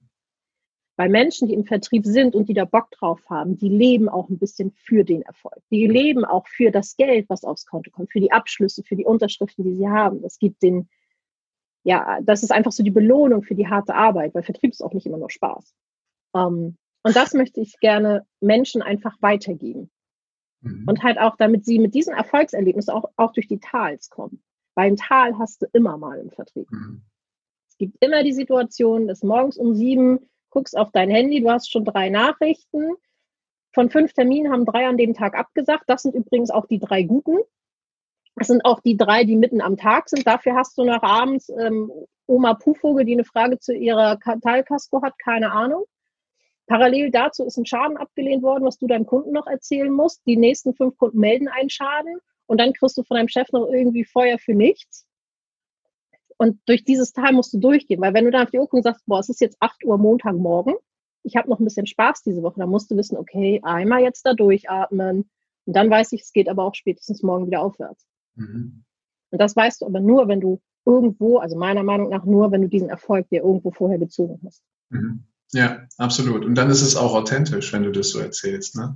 Weil 1.01 1.09
Menschen, 1.09 1.47
die 1.47 1.55
im 1.55 1.65
Vertrieb 1.65 2.05
sind 2.05 2.35
und 2.35 2.47
die 2.47 2.53
da 2.53 2.63
Bock 2.63 2.91
drauf 2.91 3.27
haben, 3.27 3.57
die 3.57 3.69
leben 3.69 4.07
auch 4.07 4.29
ein 4.29 4.37
bisschen 4.37 4.69
für 4.69 5.03
den 5.03 5.23
Erfolg. 5.23 5.57
Die 5.71 5.87
leben 5.87 6.25
auch 6.25 6.45
für 6.45 6.69
das 6.69 6.95
Geld, 6.95 7.27
was 7.27 7.43
aufs 7.43 7.65
Konto 7.65 7.89
kommt, 7.89 8.11
für 8.11 8.19
die 8.19 8.31
Abschlüsse, 8.31 8.83
für 8.83 8.95
die 8.95 9.05
Unterschriften, 9.05 9.63
die 9.63 9.73
sie 9.73 9.89
haben. 9.89 10.21
Das 10.21 10.37
gibt 10.37 10.61
den, 10.61 10.89
ja, 11.81 12.19
das 12.21 12.43
ist 12.43 12.51
einfach 12.51 12.71
so 12.71 12.83
die 12.83 12.91
Belohnung 12.91 13.41
für 13.41 13.55
die 13.55 13.67
harte 13.67 13.95
Arbeit, 13.95 14.35
weil 14.35 14.43
Vertrieb 14.43 14.73
ist 14.73 14.83
auch 14.83 14.93
nicht 14.93 15.07
immer 15.07 15.17
nur 15.17 15.31
Spaß. 15.31 15.73
Ähm, 16.35 16.77
und 17.01 17.15
das 17.15 17.33
möchte 17.33 17.61
ich 17.61 17.79
gerne 17.79 18.27
Menschen 18.39 18.83
einfach 18.83 19.19
weitergeben. 19.21 19.89
Mhm. 20.61 20.83
Und 20.87 21.01
halt 21.01 21.17
auch, 21.17 21.35
damit 21.35 21.65
sie 21.65 21.79
mit 21.79 21.95
diesem 21.95 22.13
Erfolgserlebnis 22.13 22.89
auch, 22.89 23.05
auch 23.15 23.33
durch 23.33 23.47
die 23.47 23.59
Tals 23.59 24.11
kommen. 24.11 24.43
Weil 24.75 24.91
ein 24.91 24.97
Tal 24.97 25.39
hast 25.39 25.63
du 25.63 25.65
immer 25.73 25.97
mal 25.97 26.19
im 26.19 26.29
Vertrieb. 26.29 26.69
Mhm. 26.69 27.01
Es 27.69 27.77
gibt 27.79 27.97
immer 28.01 28.21
die 28.21 28.33
Situation, 28.33 29.07
dass 29.07 29.23
morgens 29.23 29.57
um 29.57 29.73
sieben 29.73 30.19
guckst 30.51 30.77
auf 30.77 30.91
dein 30.91 31.09
Handy, 31.09 31.41
du 31.41 31.49
hast 31.49 31.71
schon 31.71 31.85
drei 31.85 32.09
Nachrichten. 32.09 32.91
Von 33.73 33.89
fünf 33.89 34.13
Terminen 34.13 34.51
haben 34.51 34.65
drei 34.65 34.87
an 34.87 34.97
dem 34.97 35.13
Tag 35.13 35.35
abgesagt. 35.35 35.85
Das 35.87 36.03
sind 36.03 36.13
übrigens 36.13 36.51
auch 36.51 36.67
die 36.67 36.79
drei 36.79 37.03
guten. 37.03 37.39
Das 38.35 38.47
sind 38.47 38.63
auch 38.65 38.79
die 38.81 38.97
drei, 38.97 39.23
die 39.23 39.35
mitten 39.35 39.61
am 39.61 39.77
Tag 39.77 40.09
sind. 40.09 40.27
Dafür 40.27 40.55
hast 40.55 40.77
du 40.77 40.83
noch 40.83 41.03
abends 41.03 41.49
ähm, 41.49 41.91
Oma 42.27 42.53
Pufvogel, 42.53 43.05
die 43.05 43.13
eine 43.13 43.23
Frage 43.23 43.59
zu 43.59 43.73
ihrer 43.73 44.19
Teilkasko 44.19 45.01
hat, 45.01 45.17
keine 45.19 45.51
Ahnung. 45.51 45.85
Parallel 46.67 47.11
dazu 47.11 47.43
ist 47.45 47.57
ein 47.57 47.65
Schaden 47.65 47.97
abgelehnt 47.97 48.43
worden, 48.43 48.63
was 48.63 48.77
du 48.77 48.87
deinem 48.87 49.05
Kunden 49.05 49.31
noch 49.31 49.47
erzählen 49.47 49.91
musst. 49.91 50.21
Die 50.25 50.37
nächsten 50.37 50.73
fünf 50.73 50.97
Kunden 50.97 51.19
melden 51.19 51.49
einen 51.49 51.69
Schaden 51.69 52.19
und 52.45 52.59
dann 52.59 52.73
kriegst 52.73 52.97
du 52.97 53.03
von 53.03 53.17
deinem 53.17 53.27
Chef 53.27 53.51
noch 53.51 53.67
irgendwie 53.67 54.05
Feuer 54.05 54.37
für 54.37 54.53
nichts. 54.53 55.05
Und 56.41 56.59
durch 56.65 56.83
dieses 56.83 57.13
Tal 57.13 57.33
musst 57.33 57.53
du 57.53 57.59
durchgehen, 57.59 58.01
weil 58.01 58.15
wenn 58.15 58.25
du 58.25 58.31
dann 58.31 58.41
auf 58.41 58.49
die 58.49 58.57
Uhr 58.57 58.63
guckst 58.67 58.73
und 58.73 58.83
sagst, 58.83 59.05
boah, 59.05 59.19
es 59.19 59.29
ist 59.29 59.41
jetzt 59.41 59.57
8 59.59 59.85
Uhr 59.85 59.99
Montagmorgen, 59.99 60.73
ich 61.21 61.35
habe 61.35 61.47
noch 61.47 61.59
ein 61.59 61.65
bisschen 61.65 61.85
Spaß 61.85 62.23
diese 62.23 62.41
Woche, 62.41 62.59
dann 62.59 62.69
musst 62.71 62.89
du 62.89 62.97
wissen, 62.97 63.15
okay, 63.15 63.59
einmal 63.61 64.01
jetzt 64.01 64.25
da 64.25 64.33
durchatmen 64.33 65.29
und 65.65 65.75
dann 65.75 65.91
weiß 65.91 66.13
ich, 66.13 66.23
es 66.23 66.33
geht 66.33 66.49
aber 66.49 66.63
auch 66.63 66.73
spätestens 66.73 67.21
morgen 67.21 67.45
wieder 67.45 67.61
aufwärts. 67.61 68.07
Mhm. 68.33 68.83
Und 69.29 69.39
das 69.39 69.55
weißt 69.55 69.81
du 69.81 69.85
aber 69.85 69.99
nur, 69.99 70.27
wenn 70.29 70.41
du 70.41 70.59
irgendwo, 70.83 71.37
also 71.37 71.55
meiner 71.55 71.83
Meinung 71.83 72.09
nach 72.09 72.25
nur, 72.25 72.51
wenn 72.51 72.63
du 72.63 72.69
diesen 72.69 72.89
Erfolg 72.89 73.29
dir 73.29 73.43
irgendwo 73.43 73.69
vorher 73.69 73.99
gezogen 73.99 74.41
hast. 74.43 74.63
Mhm. 74.89 75.25
Ja, 75.53 75.81
absolut. 75.99 76.43
Und 76.43 76.55
dann 76.55 76.71
ist 76.71 76.81
es 76.81 76.95
auch 76.95 77.13
authentisch, 77.13 77.71
wenn 77.71 77.83
du 77.83 77.91
das 77.91 78.09
so 78.09 78.19
erzählst. 78.19 78.75
Ne? 78.77 78.95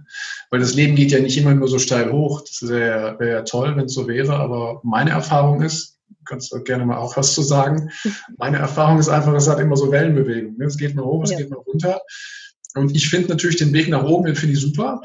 Weil 0.50 0.62
das 0.62 0.74
Leben 0.74 0.96
geht 0.96 1.12
ja 1.12 1.20
nicht 1.20 1.38
immer 1.38 1.54
nur 1.54 1.68
so 1.68 1.78
steil 1.78 2.12
hoch. 2.12 2.42
Das 2.42 2.68
wäre 2.68 3.20
wär 3.20 3.30
ja 3.30 3.42
toll, 3.44 3.76
wenn 3.76 3.86
es 3.86 3.94
so 3.94 4.08
wäre. 4.08 4.38
Aber 4.38 4.80
meine 4.84 5.12
Erfahrung 5.12 5.62
ist, 5.62 5.95
kannst 6.26 6.52
du 6.52 6.62
gerne 6.64 6.86
mal 6.86 6.98
auch 6.98 7.18
was 7.18 7.34
zu 7.34 7.42
sagen. 7.42 7.92
Meine 8.38 8.58
Erfahrung 8.58 9.00
ist 9.00 9.10
einfach, 9.10 9.34
es 9.34 9.48
hat 9.48 9.60
immer 9.60 9.78
so 9.78 9.92
Wellenbewegungen. 9.92 10.58
Ne? 10.58 10.66
Es 10.66 10.78
geht 10.78 10.96
mal 10.96 11.06
hoch, 11.06 11.24
es 11.24 11.32
ja. 11.32 11.38
geht 11.38 11.50
mal 11.50 11.60
runter. 11.60 12.02
Und 12.76 12.96
ich 12.96 13.10
finde 13.10 13.30
natürlich 13.30 13.58
den 13.58 13.74
Weg 13.74 13.88
nach 13.88 14.04
oben, 14.04 14.26
den 14.26 14.36
finde 14.36 14.56
ich 14.56 14.62
super. 14.62 15.02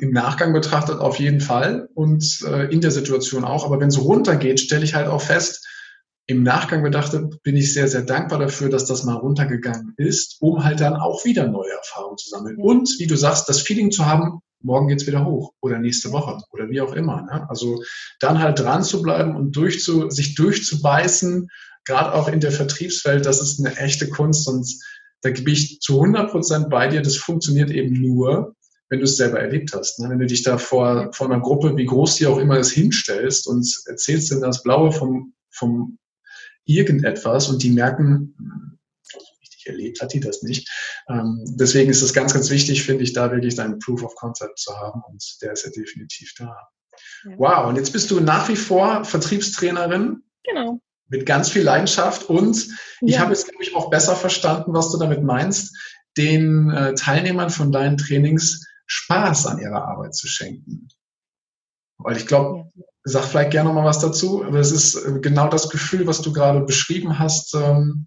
Im 0.00 0.10
Nachgang 0.10 0.52
betrachtet 0.52 1.00
auf 1.00 1.18
jeden 1.18 1.40
Fall 1.40 1.88
und 1.94 2.42
äh, 2.46 2.72
in 2.72 2.80
der 2.80 2.90
Situation 2.90 3.44
auch. 3.44 3.64
Aber 3.64 3.80
wenn 3.80 3.88
es 3.88 3.98
runter 3.98 4.36
geht, 4.36 4.60
stelle 4.60 4.84
ich 4.84 4.94
halt 4.94 5.08
auch 5.08 5.22
fest, 5.22 5.66
im 6.26 6.42
Nachgang 6.42 6.82
betrachtet, 6.82 7.42
bin 7.44 7.56
ich 7.56 7.72
sehr, 7.72 7.86
sehr 7.86 8.02
dankbar 8.02 8.40
dafür, 8.40 8.68
dass 8.68 8.84
das 8.84 9.04
mal 9.04 9.14
runtergegangen 9.14 9.94
ist, 9.96 10.38
um 10.40 10.64
halt 10.64 10.80
dann 10.80 10.94
auch 10.94 11.24
wieder 11.24 11.46
neue 11.46 11.70
Erfahrungen 11.70 12.18
zu 12.18 12.30
sammeln. 12.30 12.58
Ja. 12.58 12.64
Und 12.64 12.96
wie 12.98 13.06
du 13.06 13.16
sagst, 13.16 13.48
das 13.48 13.60
Feeling 13.60 13.92
zu 13.92 14.06
haben, 14.06 14.40
morgen 14.66 14.88
geht's 14.88 15.06
wieder 15.06 15.24
hoch 15.24 15.52
oder 15.60 15.78
nächste 15.78 16.12
Woche 16.12 16.38
oder 16.50 16.68
wie 16.68 16.80
auch 16.80 16.92
immer. 16.92 17.22
Ne? 17.22 17.48
Also 17.48 17.82
dann 18.20 18.40
halt 18.40 18.58
dran 18.58 18.82
zu 18.82 19.00
bleiben 19.00 19.36
und 19.36 19.56
durchzu, 19.56 20.10
sich 20.10 20.34
durchzubeißen, 20.34 21.48
gerade 21.84 22.12
auch 22.12 22.28
in 22.28 22.40
der 22.40 22.52
Vertriebswelt, 22.52 23.24
das 23.24 23.40
ist 23.40 23.64
eine 23.64 23.76
echte 23.76 24.10
Kunst 24.10 24.48
und 24.48 24.68
da 25.22 25.30
gebe 25.30 25.50
ich 25.50 25.80
zu 25.80 26.00
100 26.00 26.30
Prozent 26.30 26.70
bei 26.70 26.88
dir, 26.88 27.00
das 27.00 27.16
funktioniert 27.16 27.70
eben 27.70 28.00
nur, 28.00 28.54
wenn 28.88 28.98
du 28.98 29.04
es 29.04 29.16
selber 29.16 29.40
erlebt 29.40 29.72
hast. 29.72 29.98
Ne? 30.00 30.10
Wenn 30.10 30.18
du 30.18 30.26
dich 30.26 30.42
da 30.42 30.58
vor, 30.58 31.10
vor 31.12 31.30
einer 31.30 31.40
Gruppe, 31.40 31.76
wie 31.76 31.86
groß 31.86 32.16
die 32.16 32.26
auch 32.26 32.38
immer 32.38 32.58
ist, 32.58 32.72
hinstellst 32.72 33.46
und 33.46 33.66
erzählst 33.86 34.30
denn 34.30 34.40
das 34.40 34.62
Blaue 34.62 34.92
vom, 34.92 35.32
vom 35.50 35.98
irgendetwas 36.64 37.48
und 37.48 37.62
die 37.62 37.70
merken, 37.70 38.75
erlebt 39.66 40.00
hat 40.00 40.12
die 40.12 40.20
das 40.20 40.42
nicht. 40.42 40.68
Ähm, 41.08 41.44
deswegen 41.46 41.90
ist 41.90 42.02
es 42.02 42.12
ganz, 42.12 42.32
ganz 42.32 42.50
wichtig, 42.50 42.82
finde 42.84 43.04
ich, 43.04 43.12
da 43.12 43.30
wirklich 43.30 43.54
deinen 43.54 43.78
Proof 43.78 44.02
of 44.02 44.14
Concept 44.14 44.58
zu 44.58 44.76
haben 44.76 45.02
und 45.08 45.22
der 45.42 45.52
ist 45.52 45.64
ja 45.64 45.70
definitiv 45.70 46.32
da. 46.38 46.68
Ja. 47.24 47.38
Wow, 47.38 47.66
und 47.68 47.76
jetzt 47.76 47.92
bist 47.92 48.10
du 48.10 48.20
nach 48.20 48.48
wie 48.48 48.56
vor 48.56 49.04
Vertriebstrainerin. 49.04 50.22
Genau. 50.44 50.80
Mit 51.08 51.24
ganz 51.24 51.50
viel 51.50 51.62
Leidenschaft 51.62 52.28
und 52.28 52.56
ich 53.00 53.14
ja. 53.14 53.20
habe 53.20 53.32
jetzt, 53.32 53.48
glaube 53.48 53.62
ich, 53.62 53.76
auch 53.76 53.90
besser 53.90 54.16
verstanden, 54.16 54.72
was 54.72 54.90
du 54.90 54.98
damit 54.98 55.22
meinst, 55.22 55.76
den 56.16 56.70
äh, 56.70 56.94
Teilnehmern 56.94 57.50
von 57.50 57.70
deinen 57.70 57.96
Trainings 57.96 58.66
Spaß 58.86 59.46
an 59.46 59.58
ihrer 59.58 59.86
Arbeit 59.86 60.14
zu 60.14 60.26
schenken. 60.26 60.88
Weil 61.98 62.16
ich 62.16 62.26
glaube, 62.26 62.70
ja. 62.74 62.84
sag 63.04 63.24
vielleicht 63.24 63.50
gerne 63.50 63.68
noch 63.68 63.74
mal 63.74 63.84
was 63.84 64.00
dazu, 64.00 64.44
aber 64.44 64.58
es 64.58 64.72
ist 64.72 64.96
äh, 64.96 65.20
genau 65.20 65.48
das 65.48 65.68
Gefühl, 65.70 66.06
was 66.06 66.22
du 66.22 66.32
gerade 66.32 66.60
beschrieben 66.60 67.18
hast, 67.18 67.54
ähm, 67.54 68.06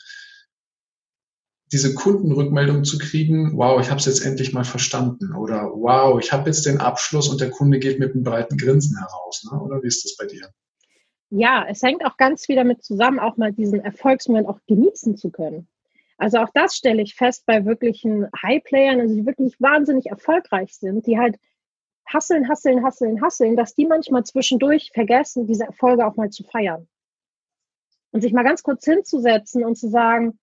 diese 1.71 1.93
Kundenrückmeldung 1.93 2.84
zu 2.84 2.97
kriegen, 2.97 3.55
wow, 3.55 3.79
ich 3.79 3.89
habe 3.89 3.99
es 3.99 4.05
jetzt 4.05 4.25
endlich 4.25 4.53
mal 4.53 4.63
verstanden 4.63 5.36
oder 5.36 5.71
wow, 5.73 6.19
ich 6.19 6.32
habe 6.32 6.49
jetzt 6.49 6.65
den 6.65 6.79
Abschluss 6.79 7.29
und 7.29 7.41
der 7.41 7.51
Kunde 7.51 7.79
geht 7.79 7.99
mit 7.99 8.13
einem 8.13 8.23
breiten 8.23 8.58
Grinsen 8.58 8.97
heraus. 8.97 9.47
Ne? 9.51 9.60
Oder 9.60 9.84
wie 9.84 9.88
ist 9.88 10.03
das 10.03 10.17
bei 10.17 10.25
dir? 10.25 10.49
Ja, 11.29 11.65
es 11.69 11.84
hängt 11.84 12.03
auch 12.05 12.17
ganz 12.17 12.47
viel 12.47 12.55
damit 12.55 12.84
zusammen, 12.84 13.19
auch 13.19 13.38
mal 13.38 13.53
diesen 13.53 13.82
Erfolgsmoment 13.82 14.47
auch 14.47 14.60
genießen 14.67 15.15
zu 15.15 15.29
können. 15.29 15.67
Also 16.17 16.39
auch 16.39 16.49
das 16.53 16.75
stelle 16.75 17.03
ich 17.03 17.13
fest 17.13 17.45
bei 17.45 17.65
wirklichen 17.65 18.27
High-Playern, 18.41 18.99
also 18.99 19.15
die 19.15 19.25
wirklich 19.25 19.55
wahnsinnig 19.62 20.08
erfolgreich 20.08 20.75
sind, 20.75 21.05
die 21.05 21.19
halt 21.19 21.38
hasseln, 22.08 22.49
hasseln, 22.49 22.84
hasseln, 22.84 23.21
hasseln, 23.21 23.55
dass 23.55 23.75
die 23.75 23.86
manchmal 23.86 24.23
zwischendurch 24.23 24.91
vergessen, 24.93 25.45
diese 25.45 25.65
Erfolge 25.65 26.05
auch 26.05 26.15
mal 26.15 26.32
zu 26.32 26.43
feiern. 26.43 26.88
Und 28.12 28.21
sich 28.21 28.34
mal 28.34 28.43
ganz 28.43 28.63
kurz 28.63 28.86
hinzusetzen 28.86 29.63
und 29.63 29.77
zu 29.77 29.88
sagen, 29.88 30.38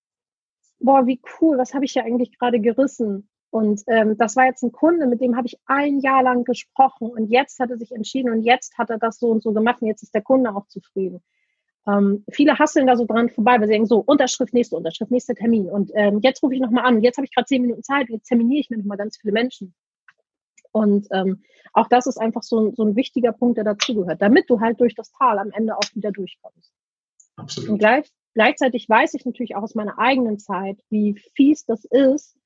boah, 0.79 1.05
wie 1.05 1.19
cool, 1.39 1.57
was 1.57 1.73
habe 1.73 1.85
ich 1.85 1.95
ja 1.95 2.03
eigentlich 2.03 2.37
gerade 2.37 2.59
gerissen? 2.59 3.29
Und 3.49 3.81
ähm, 3.87 4.17
das 4.17 4.35
war 4.35 4.45
jetzt 4.45 4.63
ein 4.63 4.71
Kunde, 4.71 5.07
mit 5.07 5.21
dem 5.21 5.37
habe 5.37 5.47
ich 5.47 5.57
ein 5.65 5.99
Jahr 5.99 6.21
lang 6.21 6.43
gesprochen 6.43 7.09
und 7.09 7.29
jetzt 7.29 7.59
hat 7.59 7.69
er 7.71 7.77
sich 7.77 7.91
entschieden 7.91 8.31
und 8.31 8.43
jetzt 8.43 8.77
hat 8.77 8.89
er 8.89 8.97
das 8.97 9.19
so 9.19 9.29
und 9.29 9.41
so 9.41 9.53
gemacht 9.53 9.81
und 9.81 9.87
jetzt 9.87 10.03
ist 10.03 10.13
der 10.13 10.21
Kunde 10.21 10.53
auch 10.53 10.67
zufrieden. 10.67 11.23
Ähm, 11.87 12.25
viele 12.29 12.59
hasseln 12.59 12.87
da 12.87 12.97
so 12.97 13.05
dran 13.05 13.29
vorbei, 13.29 13.53
weil 13.53 13.67
sie 13.67 13.73
denken, 13.73 13.87
so, 13.87 13.99
Unterschrift, 13.99 14.53
nächste 14.53 14.75
Unterschrift, 14.75 15.09
nächster 15.09 15.35
Termin. 15.35 15.69
Und 15.69 15.91
ähm, 15.95 16.19
jetzt 16.21 16.43
rufe 16.43 16.53
ich 16.53 16.59
nochmal 16.59 16.85
an, 16.85 17.01
jetzt 17.01 17.17
habe 17.17 17.25
ich 17.25 17.33
gerade 17.33 17.45
zehn 17.45 17.61
Minuten 17.61 17.83
Zeit, 17.83 18.09
jetzt 18.09 18.27
terminiere 18.27 18.59
ich 18.59 18.69
mir 18.69 18.77
nochmal 18.77 18.97
ganz 18.97 19.17
viele 19.17 19.31
Menschen. 19.31 19.73
Und 20.73 21.07
ähm, 21.11 21.43
auch 21.71 21.87
das 21.87 22.05
ist 22.05 22.17
einfach 22.17 22.43
so, 22.43 22.73
so 22.75 22.83
ein 22.83 22.97
wichtiger 22.97 23.31
Punkt, 23.31 23.57
der 23.57 23.63
dazugehört, 23.63 24.21
damit 24.21 24.49
du 24.49 24.59
halt 24.59 24.81
durch 24.81 24.95
das 24.95 25.11
Tal 25.11 25.39
am 25.39 25.51
Ende 25.51 25.77
auch 25.77 25.95
wieder 25.95 26.11
durchkommst. 26.11 26.73
Absolut. 27.37 27.69
Und 27.69 27.77
gleich, 27.77 28.11
gleichzeitig 28.37 28.87
weiß 28.87 29.15
ich 29.15 29.25
natürlich 29.25 29.55
auch 29.55 29.63
aus 29.63 29.73
meiner 29.73 29.97
eigenen 29.97 30.37
Zeit, 30.37 30.79
wie 30.91 31.15
fies 31.33 31.65
das 31.65 31.85
ist, 31.85 32.37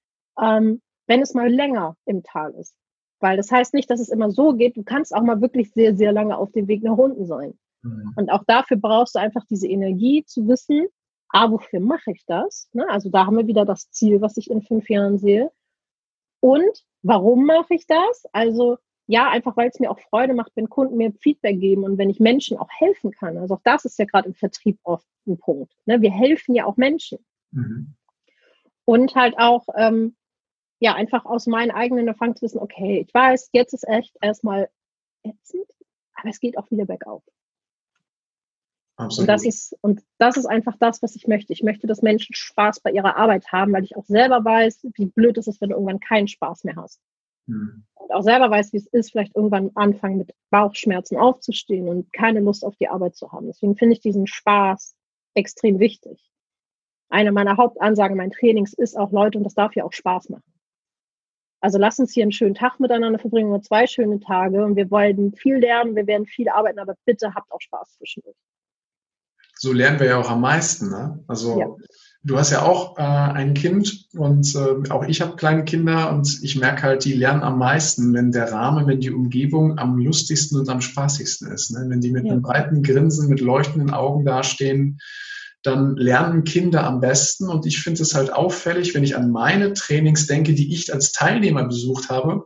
ähm, 0.41 0.81
wenn 1.05 1.21
es 1.21 1.33
mal 1.33 1.49
länger 1.49 1.97
im 2.05 2.23
Tal 2.23 2.53
ist. 2.53 2.73
Weil 3.19 3.35
das 3.35 3.51
heißt 3.51 3.73
nicht, 3.73 3.89
dass 3.89 3.99
es 3.99 4.07
immer 4.07 4.31
so 4.31 4.53
geht. 4.53 4.77
Du 4.77 4.83
kannst 4.83 5.13
auch 5.13 5.21
mal 5.21 5.41
wirklich 5.41 5.73
sehr, 5.73 5.93
sehr 5.97 6.13
lange 6.13 6.37
auf 6.37 6.49
dem 6.53 6.69
Weg 6.69 6.81
nach 6.81 6.97
unten 6.97 7.25
sein. 7.25 7.59
Mhm. 7.81 8.13
Und 8.15 8.31
auch 8.31 8.45
dafür 8.47 8.77
brauchst 8.77 9.15
du 9.15 9.19
einfach 9.19 9.43
diese 9.49 9.67
Energie 9.67 10.23
zu 10.23 10.47
wissen, 10.47 10.87
ah, 11.27 11.51
wofür 11.51 11.81
mache 11.81 12.11
ich 12.11 12.23
das? 12.25 12.69
Ne? 12.71 12.87
Also 12.89 13.09
da 13.09 13.25
haben 13.25 13.35
wir 13.35 13.47
wieder 13.47 13.65
das 13.65 13.91
Ziel, 13.91 14.21
was 14.21 14.37
ich 14.37 14.49
in 14.49 14.61
fünf 14.61 14.89
Jahren 14.89 15.17
sehe. 15.17 15.51
Und 16.39 16.85
warum 17.03 17.45
mache 17.45 17.73
ich 17.73 17.85
das? 17.85 18.23
Also 18.31 18.77
ja, 19.07 19.29
einfach 19.29 19.57
weil 19.57 19.69
es 19.69 19.79
mir 19.79 19.91
auch 19.91 19.99
Freude 19.99 20.33
macht, 20.33 20.51
wenn 20.55 20.69
Kunden 20.69 20.97
mir 20.97 21.11
Feedback 21.13 21.59
geben 21.59 21.83
und 21.83 21.97
wenn 21.97 22.09
ich 22.09 22.19
Menschen 22.19 22.57
auch 22.57 22.69
helfen 22.69 23.11
kann. 23.11 23.37
Also 23.37 23.55
auch 23.55 23.61
das 23.63 23.85
ist 23.85 23.99
ja 23.99 24.05
gerade 24.05 24.27
im 24.27 24.35
Vertrieb 24.35 24.79
oft 24.83 25.07
ein 25.27 25.37
Punkt. 25.37 25.73
Ne? 25.85 26.01
Wir 26.01 26.11
helfen 26.11 26.55
ja 26.55 26.65
auch 26.65 26.77
Menschen. 26.77 27.19
Mhm. 27.51 27.95
Und 28.85 29.15
halt 29.15 29.37
auch, 29.37 29.65
ähm, 29.75 30.15
ja, 30.79 30.95
einfach 30.95 31.25
aus 31.25 31.45
meinen 31.45 31.71
eigenen 31.71 32.07
Erfahrungen 32.07 32.35
zu 32.35 32.43
wissen, 32.43 32.59
okay, 32.59 33.05
ich 33.05 33.13
weiß, 33.13 33.49
jetzt 33.53 33.73
ist 33.73 33.87
echt 33.87 34.17
erstmal 34.21 34.69
ätzend, 35.23 35.67
aber 36.15 36.29
es 36.29 36.39
geht 36.39 36.57
auch 36.57 36.69
wieder 36.71 36.85
bergauf. 36.85 37.23
Absolut. 38.95 39.21
Und 39.21 39.27
das 39.27 39.45
ist, 39.45 39.75
und 39.81 40.01
das 40.17 40.37
ist 40.37 40.45
einfach 40.45 40.75
das, 40.79 41.01
was 41.01 41.15
ich 41.15 41.27
möchte. 41.27 41.53
Ich 41.53 41.63
möchte, 41.63 41.87
dass 41.87 42.01
Menschen 42.01 42.35
Spaß 42.35 42.81
bei 42.81 42.91
ihrer 42.91 43.17
Arbeit 43.17 43.51
haben, 43.51 43.73
weil 43.73 43.83
ich 43.83 43.95
auch 43.95 44.05
selber 44.05 44.43
weiß, 44.43 44.87
wie 44.95 45.05
blöd 45.05 45.37
es 45.37 45.47
ist, 45.47 45.61
wenn 45.61 45.69
du 45.69 45.75
irgendwann 45.75 45.99
keinen 45.99 46.27
Spaß 46.27 46.63
mehr 46.63 46.75
hast. 46.75 46.99
Mhm. 47.47 47.83
Auch 48.13 48.23
selber 48.23 48.49
weiß, 48.49 48.73
wie 48.73 48.77
es 48.77 48.87
ist, 48.87 49.11
vielleicht 49.11 49.35
irgendwann 49.35 49.71
anfangen 49.75 50.17
mit 50.17 50.33
Bauchschmerzen 50.49 51.17
aufzustehen 51.17 51.87
und 51.87 52.11
keine 52.13 52.39
Lust 52.39 52.65
auf 52.65 52.75
die 52.75 52.87
Arbeit 52.87 53.15
zu 53.15 53.31
haben. 53.31 53.47
Deswegen 53.47 53.75
finde 53.75 53.93
ich 53.93 54.01
diesen 54.01 54.27
Spaß 54.27 54.95
extrem 55.33 55.79
wichtig. 55.79 56.31
Eine 57.09 57.31
meiner 57.31 57.57
Hauptansagen 57.57 58.17
meinen 58.17 58.31
Trainings 58.31 58.73
ist 58.73 58.97
auch, 58.97 59.11
Leute, 59.11 59.37
und 59.37 59.43
das 59.43 59.53
darf 59.53 59.75
ja 59.75 59.83
auch 59.83 59.93
Spaß 59.93 60.29
machen. 60.29 60.43
Also 61.59 61.77
lass 61.77 61.99
uns 61.99 62.13
hier 62.13 62.23
einen 62.23 62.31
schönen 62.31 62.55
Tag 62.55 62.79
miteinander 62.79 63.19
verbringen, 63.19 63.49
nur 63.49 63.61
zwei 63.61 63.85
schöne 63.85 64.19
Tage 64.19 64.63
und 64.63 64.75
wir 64.75 64.89
wollen 64.89 65.33
viel 65.35 65.57
lernen, 65.57 65.95
wir 65.95 66.07
werden 66.07 66.25
viel 66.25 66.49
arbeiten, 66.49 66.79
aber 66.79 66.95
bitte 67.05 67.35
habt 67.35 67.51
auch 67.51 67.61
Spaß 67.61 67.97
zwischendurch 67.97 68.37
so 69.61 69.73
lernen 69.73 69.99
wir 69.99 70.07
ja 70.07 70.17
auch 70.17 70.29
am 70.29 70.41
meisten. 70.41 70.89
Ne? 70.89 71.23
Also 71.27 71.59
ja. 71.59 71.67
Du 72.23 72.37
hast 72.37 72.51
ja 72.51 72.63
auch 72.63 72.97
äh, 72.97 73.01
ein 73.01 73.53
Kind 73.53 74.05
und 74.13 74.55
äh, 74.55 74.89
auch 74.91 75.05
ich 75.07 75.21
habe 75.21 75.35
kleine 75.35 75.63
Kinder 75.63 76.11
und 76.11 76.43
ich 76.43 76.55
merke 76.55 76.83
halt, 76.83 77.05
die 77.05 77.13
lernen 77.13 77.41
am 77.41 77.57
meisten, 77.57 78.13
wenn 78.13 78.31
der 78.31 78.51
Rahmen, 78.51 78.87
wenn 78.87 78.99
die 78.99 79.11
Umgebung 79.11 79.79
am 79.79 79.97
lustigsten 79.97 80.59
und 80.59 80.69
am 80.69 80.81
spaßigsten 80.81 81.51
ist. 81.51 81.71
Ne? 81.71 81.85
Wenn 81.87 82.01
die 82.01 82.11
mit 82.11 82.25
ja. 82.25 82.31
einem 82.31 82.41
breiten 82.41 82.83
Grinsen, 82.83 83.27
mit 83.27 83.41
leuchtenden 83.41 83.91
Augen 83.91 84.23
dastehen, 84.23 84.99
dann 85.63 85.95
lernen 85.95 86.43
Kinder 86.43 86.85
am 86.85 87.01
besten. 87.01 87.49
Und 87.49 87.65
ich 87.65 87.81
finde 87.81 88.01
es 88.03 88.13
halt 88.13 88.33
auffällig, 88.33 88.93
wenn 88.93 89.03
ich 89.03 89.15
an 89.15 89.31
meine 89.31 89.73
Trainings 89.73 90.27
denke, 90.27 90.53
die 90.53 90.73
ich 90.73 90.93
als 90.93 91.11
Teilnehmer 91.11 91.65
besucht 91.65 92.09
habe. 92.09 92.45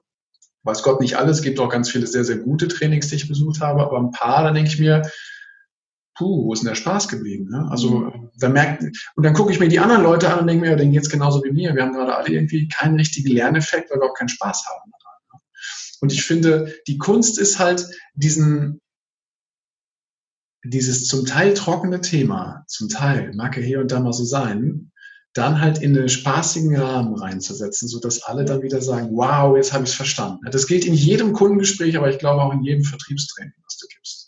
Weiß 0.64 0.84
Gott 0.84 1.00
nicht 1.00 1.18
alles, 1.18 1.42
gibt 1.42 1.60
auch 1.60 1.70
ganz 1.70 1.92
viele 1.92 2.08
sehr, 2.08 2.24
sehr 2.24 2.38
gute 2.38 2.68
Trainings, 2.68 3.10
die 3.10 3.16
ich 3.16 3.28
besucht 3.28 3.62
habe, 3.62 3.84
aber 3.84 4.00
ein 4.00 4.12
paar, 4.12 4.44
da 4.44 4.52
denke 4.52 4.70
ich 4.70 4.80
mir, 4.80 5.04
puh, 6.16 6.46
wo 6.46 6.54
ist 6.54 6.62
denn 6.62 6.70
der 6.70 6.76
Spaß 6.76 7.08
geblieben? 7.08 7.50
Ne? 7.50 7.68
Also 7.70 8.00
mhm. 8.00 8.30
da 8.38 8.50
merkt, 8.50 8.84
und 9.16 9.24
dann 9.24 9.34
gucke 9.34 9.52
ich 9.52 9.60
mir 9.60 9.68
die 9.68 9.80
anderen 9.80 10.04
Leute 10.04 10.32
an 10.32 10.40
und 10.40 10.48
denke 10.48 10.62
mir, 10.62 10.72
ja, 10.72 10.76
denen 10.76 10.92
geht's 10.92 11.10
genauso 11.10 11.44
wie 11.44 11.52
mir. 11.52 11.76
Wir 11.76 11.84
haben 11.84 11.94
gerade 11.94 12.16
alle 12.16 12.30
irgendwie 12.30 12.68
keinen 12.68 12.96
richtigen 12.96 13.30
Lerneffekt, 13.30 13.92
weil 13.92 14.00
wir 14.00 14.10
auch 14.10 14.16
keinen 14.16 14.30
Spaß 14.30 14.66
haben. 14.66 14.90
Ne? 14.90 14.96
Und 16.02 16.14
ich 16.14 16.24
finde, 16.24 16.74
die 16.88 16.98
Kunst 16.98 17.40
ist 17.40 17.60
halt 17.60 17.88
diesen, 18.14 18.82
dieses 20.64 21.08
zum 21.08 21.26
Teil 21.26 21.54
trockene 21.54 22.02
Thema, 22.02 22.64
zum 22.68 22.90
Teil, 22.90 23.34
mag 23.34 23.58
ja 23.58 23.64
hier 23.64 23.80
und 23.80 23.92
da 23.92 24.00
mal 24.00 24.14
so 24.14 24.24
sein, 24.24 24.92
dann 25.34 25.60
halt 25.60 25.80
in 25.80 25.98
einen 25.98 26.08
spaßigen 26.08 26.78
Rahmen 26.78 27.14
reinzusetzen, 27.16 27.90
so 27.90 28.00
dass 28.00 28.24
alle 28.24 28.46
dann 28.46 28.62
wieder 28.62 28.82
sagen, 28.82 29.10
wow, 29.12 29.56
jetzt 29.58 29.74
habe 29.74 29.84
ich 29.84 29.90
es 29.90 29.96
verstanden. 29.96 30.40
Das 30.50 30.66
gilt 30.66 30.86
in 30.86 30.94
jedem 30.94 31.34
Kundengespräch, 31.34 31.98
aber 31.98 32.10
ich 32.10 32.20
glaube 32.20 32.42
auch 32.42 32.54
in 32.54 32.64
jedem 32.64 32.86
Vertriebstraining, 32.86 33.54
was 33.64 33.78
du 33.78 33.88
gibst. 33.88 34.25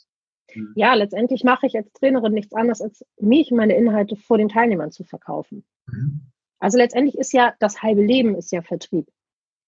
Mhm. 0.58 0.74
Ja, 0.76 0.94
letztendlich 0.94 1.44
mache 1.44 1.68
ich 1.68 1.76
als 1.76 1.92
Trainerin 1.94 2.34
nichts 2.34 2.54
anderes, 2.54 2.82
als 2.82 3.06
mich 3.20 3.52
und 3.52 3.58
meine 3.58 3.76
Inhalte 3.76 4.16
vor 4.16 4.38
den 4.38 4.50
Teilnehmern 4.50 4.92
zu 4.92 5.04
verkaufen. 5.04 5.66
Mhm. 5.88 6.22
Also 6.60 6.78
letztendlich 6.78 7.18
ist 7.18 7.34
ja 7.34 7.54
das 7.60 7.84
halbe 7.84 8.04
Leben 8.04 8.36
ist 8.36 8.52
ja 8.52 8.62
Vertrieb. 8.62 9.08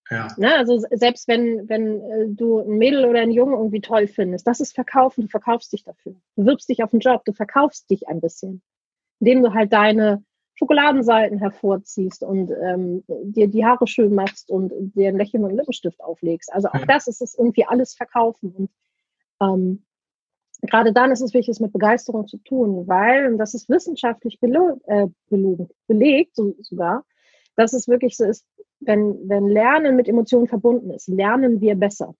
Ja. 0.10 0.28
Ne? 0.38 0.56
Also 0.56 0.80
selbst 0.92 1.28
wenn, 1.28 1.70
wenn 1.70 2.02
äh, 2.02 2.28
du 2.30 2.60
ein 2.60 2.78
Mädel 2.78 3.06
oder 3.06 3.20
einen 3.20 3.32
Jungen 3.32 3.54
irgendwie 3.54 3.82
toll 3.82 4.08
findest, 4.08 4.48
das 4.48 4.60
ist 4.60 4.74
Verkaufen, 4.74 5.24
du 5.24 5.28
verkaufst 5.28 5.72
dich 5.72 5.84
dafür. 5.84 6.16
Du 6.36 6.46
wirbst 6.46 6.68
dich 6.68 6.84
auf 6.84 6.92
den 6.92 7.00
Job, 7.00 7.24
du 7.26 7.34
verkaufst 7.34 7.90
dich 7.90 8.08
ein 8.08 8.20
bisschen. 8.20 8.64
Indem 9.20 9.44
du 9.44 9.54
halt 9.54 9.72
deine 9.72 10.24
Schokoladenseiten 10.56 11.38
hervorziehst 11.38 12.24
und 12.24 12.52
ähm, 12.52 13.04
dir 13.08 13.48
die 13.48 13.66
Haare 13.66 13.88
schön 13.88 14.14
machst 14.14 14.50
und 14.50 14.74
dir 14.96 15.10
ein 15.10 15.18
Lächeln 15.18 15.44
und 15.44 15.50
einen 15.50 15.58
Lippenstift 15.60 16.02
auflegst. 16.04 16.52
Also 16.52 16.70
auch 16.70 16.80
ja. 16.80 16.86
das 16.86 17.08
ist 17.08 17.22
es 17.22 17.38
irgendwie 17.38 17.66
alles 17.66 17.94
verkaufen. 17.94 18.52
Und 18.52 18.70
ähm, 19.42 19.86
gerade 20.62 20.94
dann 20.94 21.12
ist 21.12 21.22
es 21.22 21.34
wichtig, 21.34 21.50
es 21.50 21.60
mit 21.60 21.74
Begeisterung 21.74 22.28
zu 22.28 22.38
tun, 22.38 22.88
weil, 22.88 23.32
und 23.32 23.38
das 23.38 23.54
ist 23.54 23.70
wissenschaftlich 23.70 24.40
belo 24.40 24.80
äh, 24.88 25.08
belegt 25.88 26.36
so, 26.36 26.56
sogar, 26.60 27.06
dass 27.56 27.74
es 27.74 27.88
wirklich 27.88 28.18
so 28.18 28.26
ist, 28.26 28.46
wenn, 28.80 29.18
wenn 29.28 29.48
Lernen 29.48 29.96
mit 29.96 30.08
Emotionen 30.08 30.48
verbunden 30.48 30.92
ist, 30.92 31.08
lernen 31.08 31.60
wir 31.62 31.76
besser. 31.76 32.16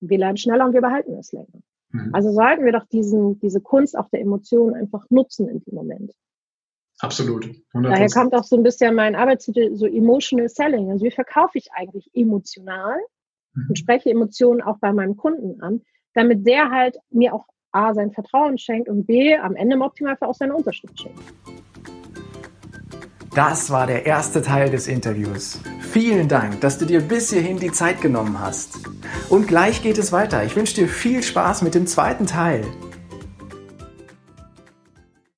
Wir 0.00 0.18
lernen 0.18 0.36
schneller 0.36 0.66
und 0.66 0.74
wir 0.74 0.82
behalten 0.82 1.14
es 1.14 1.32
länger. 1.32 1.62
Mhm. 1.90 2.10
Also 2.14 2.32
sollten 2.32 2.64
wir 2.64 2.72
doch 2.72 2.86
diesen, 2.86 3.38
diese 3.40 3.60
Kunst 3.60 3.96
auch 3.96 4.08
der 4.10 4.20
Emotionen 4.20 4.74
einfach 4.74 5.04
nutzen 5.10 5.48
in 5.48 5.62
dem 5.64 5.74
Moment. 5.74 6.12
Absolut. 7.00 7.44
100%. 7.72 7.82
Daher 7.82 8.08
kommt 8.08 8.34
auch 8.34 8.44
so 8.44 8.56
ein 8.56 8.62
bisschen 8.62 8.94
mein 8.94 9.16
Arbeitstitel, 9.16 9.74
so 9.74 9.86
Emotional 9.86 10.48
Selling. 10.48 10.90
Also 10.90 11.04
wie 11.04 11.10
verkaufe 11.10 11.58
ich 11.58 11.72
eigentlich 11.72 12.10
emotional 12.14 12.98
mhm. 13.54 13.66
und 13.68 13.78
spreche 13.78 14.10
Emotionen 14.10 14.62
auch 14.62 14.78
bei 14.78 14.92
meinem 14.92 15.16
Kunden 15.16 15.60
an, 15.60 15.82
damit 16.14 16.46
der 16.46 16.70
halt 16.70 16.98
mir 17.10 17.34
auch 17.34 17.46
A, 17.74 17.92
sein 17.94 18.12
Vertrauen 18.12 18.56
schenkt 18.58 18.88
und 18.88 19.06
B, 19.06 19.36
am 19.36 19.56
Ende 19.56 19.76
im 19.76 19.82
Optimalfall 19.82 20.28
auch 20.28 20.34
seine 20.34 20.54
Unterstützung 20.54 21.12
schenkt. 21.14 21.34
Das 23.34 23.70
war 23.70 23.88
der 23.88 24.06
erste 24.06 24.42
Teil 24.42 24.70
des 24.70 24.86
Interviews. 24.86 25.60
Vielen 25.80 26.28
Dank, 26.28 26.60
dass 26.60 26.78
du 26.78 26.84
dir 26.84 27.00
bis 27.00 27.32
hierhin 27.32 27.58
die 27.58 27.72
Zeit 27.72 28.00
genommen 28.00 28.38
hast. 28.38 28.78
Und 29.28 29.48
gleich 29.48 29.82
geht 29.82 29.98
es 29.98 30.12
weiter. 30.12 30.44
Ich 30.44 30.54
wünsche 30.54 30.76
dir 30.76 30.88
viel 30.88 31.20
Spaß 31.20 31.62
mit 31.62 31.74
dem 31.74 31.88
zweiten 31.88 32.26
Teil. 32.26 32.64